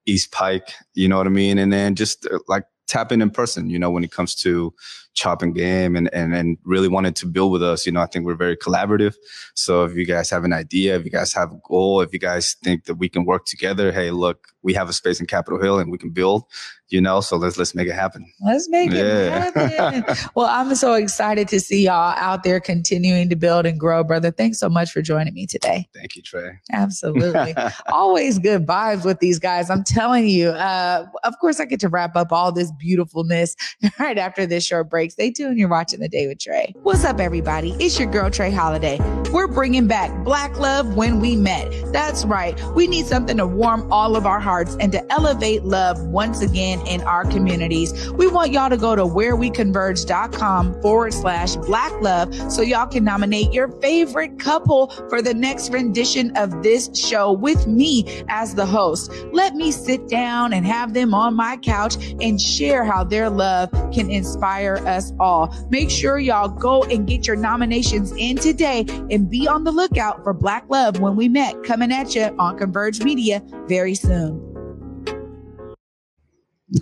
East 0.06 0.32
Pike. 0.32 0.74
You 0.94 1.08
know 1.08 1.18
what 1.18 1.28
I 1.28 1.30
mean, 1.32 1.58
and 1.58 1.72
then 1.72 1.96
just 1.96 2.26
uh, 2.26 2.40
like 2.48 2.66
tap 2.88 3.12
in 3.12 3.22
in 3.22 3.30
person. 3.30 3.70
You 3.70 3.80
know, 3.80 3.92
when 3.92 4.04
it 4.04 4.12
comes 4.12 4.36
to 4.36 4.74
chopping 5.18 5.52
game 5.52 5.96
and 5.96 6.14
and 6.14 6.34
and 6.34 6.58
really 6.64 6.88
wanted 6.88 7.16
to 7.18 7.26
build 7.26 7.52
with 7.52 7.64
us. 7.64 7.86
You 7.86 7.92
know, 7.92 8.02
I 8.02 8.06
think 8.06 8.26
we're 8.26 8.36
very 8.36 8.56
collaborative. 8.56 9.16
So 9.56 9.84
if 9.84 9.96
you 9.96 10.06
guys 10.06 10.30
have 10.30 10.46
an 10.46 10.54
idea, 10.54 10.96
if 10.96 11.04
you 11.04 11.12
guys 11.12 11.34
have 11.34 11.52
a 11.52 11.60
goal, 11.68 12.02
if 12.02 12.14
you 12.14 12.20
guys 12.20 12.56
think 12.64 12.86
that 12.86 12.96
we 12.96 13.10
can 13.10 13.26
work 13.26 13.46
together, 13.46 13.92
hey, 13.92 14.12
look, 14.12 14.48
we 14.62 14.74
have 14.74 14.90
a 14.90 14.94
space 14.94 15.20
in 15.20 15.26
Capitol 15.26 15.62
Hill 15.62 15.80
and 15.80 15.92
we 15.92 15.98
can 15.98 16.12
build. 16.12 16.44
You 16.90 17.02
know, 17.02 17.20
so 17.20 17.36
let's 17.36 17.58
let's 17.58 17.76
make 17.76 17.90
it 17.90 17.96
happen. 17.96 18.32
Let's 18.46 18.70
make 18.70 18.92
it 18.94 19.30
happen. 19.30 20.06
well, 20.36 20.46
I'm 20.46 20.74
so 20.74 20.94
excited 20.94 21.50
to 21.50 21.60
see 21.60 21.84
y'all 21.84 22.14
out 22.16 22.44
there 22.44 22.62
continuing 22.62 23.28
to 23.30 23.36
build 23.36 23.66
and 23.66 23.78
grow, 23.78 24.06
brother. 24.06 24.32
Thanks 24.32 24.58
so 24.58 24.70
much 24.70 24.92
for 24.92 25.02
joining 25.02 25.34
me 25.34 25.48
today. 25.48 25.90
Thank 25.94 26.16
you, 26.16 26.22
Trey. 26.22 26.52
Absolutely. 26.72 27.56
Always 27.88 28.40
good 28.40 28.66
vibes 28.66 29.04
with 29.04 29.20
these 29.20 29.38
guys. 29.38 29.70
I'm 29.70 29.84
telling 29.84 30.28
you. 30.28 30.52
Uh, 30.52 31.06
of 31.26 31.38
course, 31.40 31.60
I 31.60 31.66
get 31.66 31.82
to 31.82 31.90
wrap 31.90 32.16
up 32.16 32.32
all 32.32 32.54
this 32.54 32.72
beautifulness 32.72 33.58
right 34.00 34.18
after 34.18 34.46
this 34.46 34.66
short 34.66 34.90
break. 34.90 35.07
Stay 35.12 35.32
tuned. 35.32 35.58
You're 35.58 35.70
watching 35.70 36.00
The 36.00 36.10
Day 36.10 36.28
with 36.28 36.40
Trey. 36.40 36.74
What's 36.84 37.04
up, 37.06 37.20
everybody? 37.20 37.76
It's 37.80 38.00
your 38.00 38.10
girl, 38.10 38.30
Trey 38.30 38.52
Holiday. 38.52 39.00
We're 39.32 39.48
bringing 39.48 39.88
back 39.88 40.12
Black 40.24 40.58
Love 40.58 40.96
When 40.96 41.20
We 41.20 41.36
Met. 41.36 41.72
That's 41.92 42.26
right. 42.26 42.60
We 42.76 42.88
need 42.88 43.06
something 43.06 43.38
to 43.38 43.46
warm 43.46 43.92
all 43.92 44.16
of 44.16 44.26
our 44.26 44.40
hearts 44.40 44.78
and 44.80 44.92
to 44.94 45.12
elevate 45.12 45.64
love 45.64 46.02
once 46.08 46.42
again 46.42 46.86
in 46.88 47.02
our 47.02 47.26
communities. 47.26 48.10
We 48.12 48.28
want 48.28 48.52
y'all 48.52 48.70
to 48.70 48.78
go 48.78 48.96
to 48.96 49.04
whereweconverge.com 49.04 50.82
forward 50.82 51.14
slash 51.14 51.56
black 51.58 51.92
love 52.02 52.34
so 52.52 52.62
y'all 52.62 52.88
can 52.88 53.04
nominate 53.04 53.52
your 53.52 53.68
favorite 53.82 54.40
couple 54.40 54.88
for 55.10 55.22
the 55.22 55.34
next 55.34 55.72
rendition 55.72 56.36
of 56.38 56.64
this 56.64 56.90
show 56.98 57.32
with 57.34 57.68
me 57.68 58.24
as 58.30 58.56
the 58.56 58.66
host. 58.66 59.12
Let 59.34 59.56
me 59.56 59.72
sit 59.72 60.08
down 60.08 60.54
and 60.54 60.66
have 60.66 60.94
them 60.94 61.14
on 61.14 61.36
my 61.36 61.58
couch 61.58 61.96
and 62.22 62.40
share 62.40 62.86
how 62.86 63.04
their 63.04 63.30
love 63.30 63.70
can 63.94 64.10
inspire 64.10 64.78
us 64.88 64.97
all. 65.20 65.54
Make 65.70 65.90
sure 65.90 66.18
y'all 66.20 66.50
go 66.50 66.84
and 66.84 67.08
get 67.08 67.28
your 67.28 67.36
nominations 67.36 68.12
in 68.18 68.38
today 68.38 68.86
and 69.12 69.30
be 69.30 69.48
on 69.48 69.64
the 69.64 69.72
lookout 69.72 70.24
for 70.24 70.34
Black 70.34 70.66
Love 70.70 71.00
when 71.00 71.16
we 71.16 71.30
met 71.30 71.64
coming 71.64 71.92
at 71.92 72.16
you 72.16 72.36
on 72.40 72.58
Converge 72.58 73.02
Media 73.02 73.42
very 73.68 73.96
soon. 73.96 74.48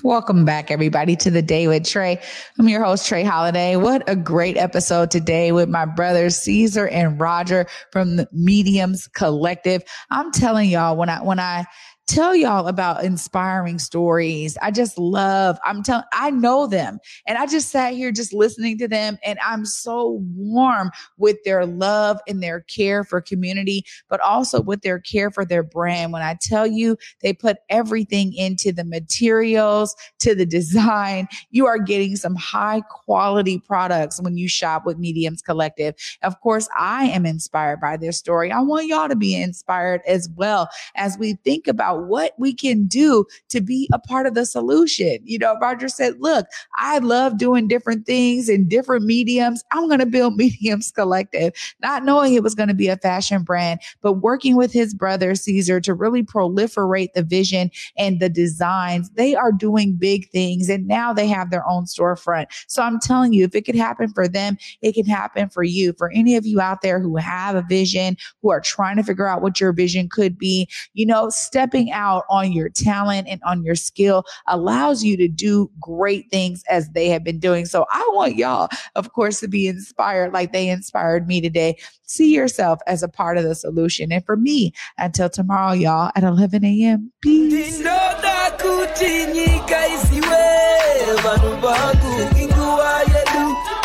Welcome 0.04 0.46
back, 0.46 0.72
everybody, 0.72 1.16
to 1.18 1.30
the 1.30 1.44
day 1.44 1.68
with 1.68 1.86
Trey. 1.86 2.20
I'm 2.58 2.68
your 2.68 2.84
host, 2.84 3.08
Trey 3.08 3.24
Holiday. 3.24 3.76
What 3.76 4.04
a 4.10 4.16
great 4.16 4.58
episode 4.58 5.12
today 5.12 5.52
with 5.52 5.70
my 5.70 5.86
brothers 5.86 6.38
Caesar 6.38 6.88
and 6.88 7.20
Roger 7.22 7.68
from 7.92 8.16
the 8.16 8.28
Mediums 8.32 9.08
Collective. 9.08 9.84
I'm 10.10 10.32
telling 10.32 10.72
y'all, 10.72 10.98
when 10.98 11.10
I 11.10 11.22
when 11.22 11.40
I 11.40 11.66
tell 12.08 12.36
y'all 12.36 12.68
about 12.68 13.04
inspiring 13.04 13.80
stories. 13.80 14.58
I 14.62 14.72
just 14.72 14.98
love, 14.98 15.58
I'm 15.66 15.82
telling, 15.82 16.06
I 16.14 16.30
know 16.30 16.68
them. 16.68 17.00
And 17.26 17.38
I 17.38 17.48
just 17.48 17.70
sat 17.70 17.94
here 17.94 18.12
just 18.12 18.34
listening 18.34 18.78
to 18.80 18.88
them. 18.88 19.18
And 19.24 19.40
I'm 19.44 19.66
so 19.66 20.22
warm 20.36 20.92
with 21.18 21.38
their 21.44 21.66
love 21.66 22.20
and 22.28 22.44
their 22.44 22.62
care 22.62 23.04
for 23.04 23.22
community, 23.22 23.86
but 24.08 24.20
also 24.22 24.62
with 24.62 24.82
their 24.82 25.00
care 25.00 25.32
for 25.32 25.46
their 25.46 25.64
brand. 25.64 26.14
When 26.14 26.22
I 26.22 26.38
tell 26.42 26.68
you 26.68 26.98
they 27.22 27.34
put 27.34 27.58
everything 27.70 28.34
into 28.34 28.72
the 28.72 28.84
materials, 28.84 29.96
to 30.20 30.36
the 30.36 30.46
design, 30.46 31.28
you 31.50 31.66
are 31.66 31.80
getting 31.80 32.16
some 32.16 32.36
high 32.36 32.82
quality 32.82 33.60
products 33.60 34.22
when 34.22 34.38
you 34.38 34.48
shop 34.48 34.86
with 34.86 35.00
Mediums 35.00 35.42
Collective. 35.42 35.96
Of 36.22 36.40
course, 36.42 36.68
I 36.78 37.06
am 37.06 37.26
inspired 37.26 37.80
by 37.80 37.98
their 37.98 38.12
story. 38.12 38.52
I 38.52 38.60
want 38.60 38.88
y'all 38.88 39.10
to 39.10 39.16
be 39.16 39.36
inspired 39.36 40.02
as 40.08 40.30
well 40.36 40.70
as 40.96 41.18
we 41.18 41.34
think 41.44 41.68
about 41.68 41.95
what 42.02 42.34
we 42.38 42.54
can 42.54 42.86
do 42.88 43.26
to 43.50 43.62
be 43.62 43.90
a 43.94 44.00
part 44.00 44.26
of 44.26 44.34
the 44.34 44.46
solution. 44.46 45.20
You 45.24 45.40
know, 45.40 45.58
Roger 45.62 45.88
said, 45.88 46.20
look, 46.20 46.48
I 46.78 47.00
love 47.00 47.38
doing 47.38 47.68
different 47.68 48.06
things 48.06 48.50
in 48.50 48.68
different 48.68 49.06
mediums. 49.06 49.64
I'm 49.72 49.88
going 49.88 50.00
to 50.00 50.06
build 50.06 50.36
Mediums 50.38 50.92
Collective, 50.92 51.54
not 51.82 52.04
knowing 52.04 52.34
it 52.34 52.44
was 52.44 52.56
going 52.56 52.70
to 52.70 52.76
be 52.76 52.88
a 52.88 52.98
fashion 52.98 53.44
brand, 53.44 53.80
but 54.02 54.14
working 54.14 54.56
with 54.56 54.72
his 54.72 54.94
brother, 54.94 55.36
Caesar, 55.36 55.80
to 55.82 55.94
really 55.94 56.24
proliferate 56.24 57.14
the 57.14 57.24
vision 57.24 57.72
and 57.98 58.20
the 58.20 58.30
designs. 58.30 59.10
They 59.12 59.36
are 59.36 59.52
doing 59.52 59.96
big 59.96 60.30
things 60.30 60.70
and 60.70 60.88
now 60.88 61.14
they 61.14 61.28
have 61.28 61.52
their 61.52 61.68
own 61.68 61.86
storefront. 61.86 62.48
So 62.68 62.82
I'm 62.82 63.00
telling 63.00 63.34
you, 63.34 63.44
if 63.46 63.56
it 63.56 63.66
could 63.66 63.76
happen 63.76 64.10
for 64.10 64.28
them, 64.28 64.58
it 64.82 64.94
can 64.94 65.06
happen 65.06 65.50
for 65.50 65.64
you. 65.64 65.94
For 65.98 66.12
any 66.12 66.36
of 66.36 66.46
you 66.46 66.60
out 66.60 66.82
there 66.82 67.00
who 67.00 67.16
have 67.18 67.56
a 67.56 67.62
vision, 67.62 68.18
who 68.42 68.52
are 68.52 68.62
trying 68.62 68.98
to 68.98 69.04
figure 69.04 69.28
out 69.28 69.42
what 69.42 69.60
your 69.60 69.74
vision 69.74 70.10
could 70.10 70.38
be, 70.38 70.68
you 70.94 71.06
know, 71.06 71.30
stepping 71.30 71.85
out 71.92 72.24
on 72.30 72.52
your 72.52 72.70
talent 72.70 73.28
and 73.30 73.42
on 73.44 73.64
your 73.64 73.76
skill 73.76 74.26
allows 74.48 75.04
you 75.04 75.18
to 75.18 75.28
do 75.28 75.70
great 75.80 76.30
things 76.32 76.64
as 76.70 76.90
they 76.90 77.10
have 77.10 77.24
been 77.24 77.40
doing. 77.40 77.66
So 77.66 77.86
I 77.92 78.10
want 78.14 78.36
y'all, 78.36 78.70
of 78.96 79.14
course, 79.14 79.40
to 79.42 79.48
be 79.48 79.68
inspired 79.68 80.34
like 80.34 80.54
they 80.54 80.70
inspired 80.70 81.28
me 81.28 81.42
today. 81.42 81.78
See 82.04 82.34
yourself 82.34 82.80
as 82.88 83.04
a 83.04 83.08
part 83.08 83.38
of 83.38 83.44
the 83.44 83.56
solution. 83.56 84.12
And 84.12 84.26
for 84.26 84.38
me, 84.38 84.74
until 84.98 85.30
tomorrow, 85.30 85.74
y'all, 85.74 86.12
at 86.16 86.24
11 86.24 86.64
a.m. 86.64 87.12
Peace. 87.22 87.84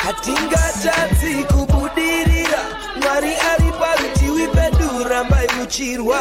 hatingatadzi 0.04 1.44
kubudirira 1.44 2.60
mwari 3.02 3.32
ari 3.52 3.72
parutivi 3.78 4.46
pedu 4.48 5.08
rambai 5.08 5.48
muchirwa 5.58 6.18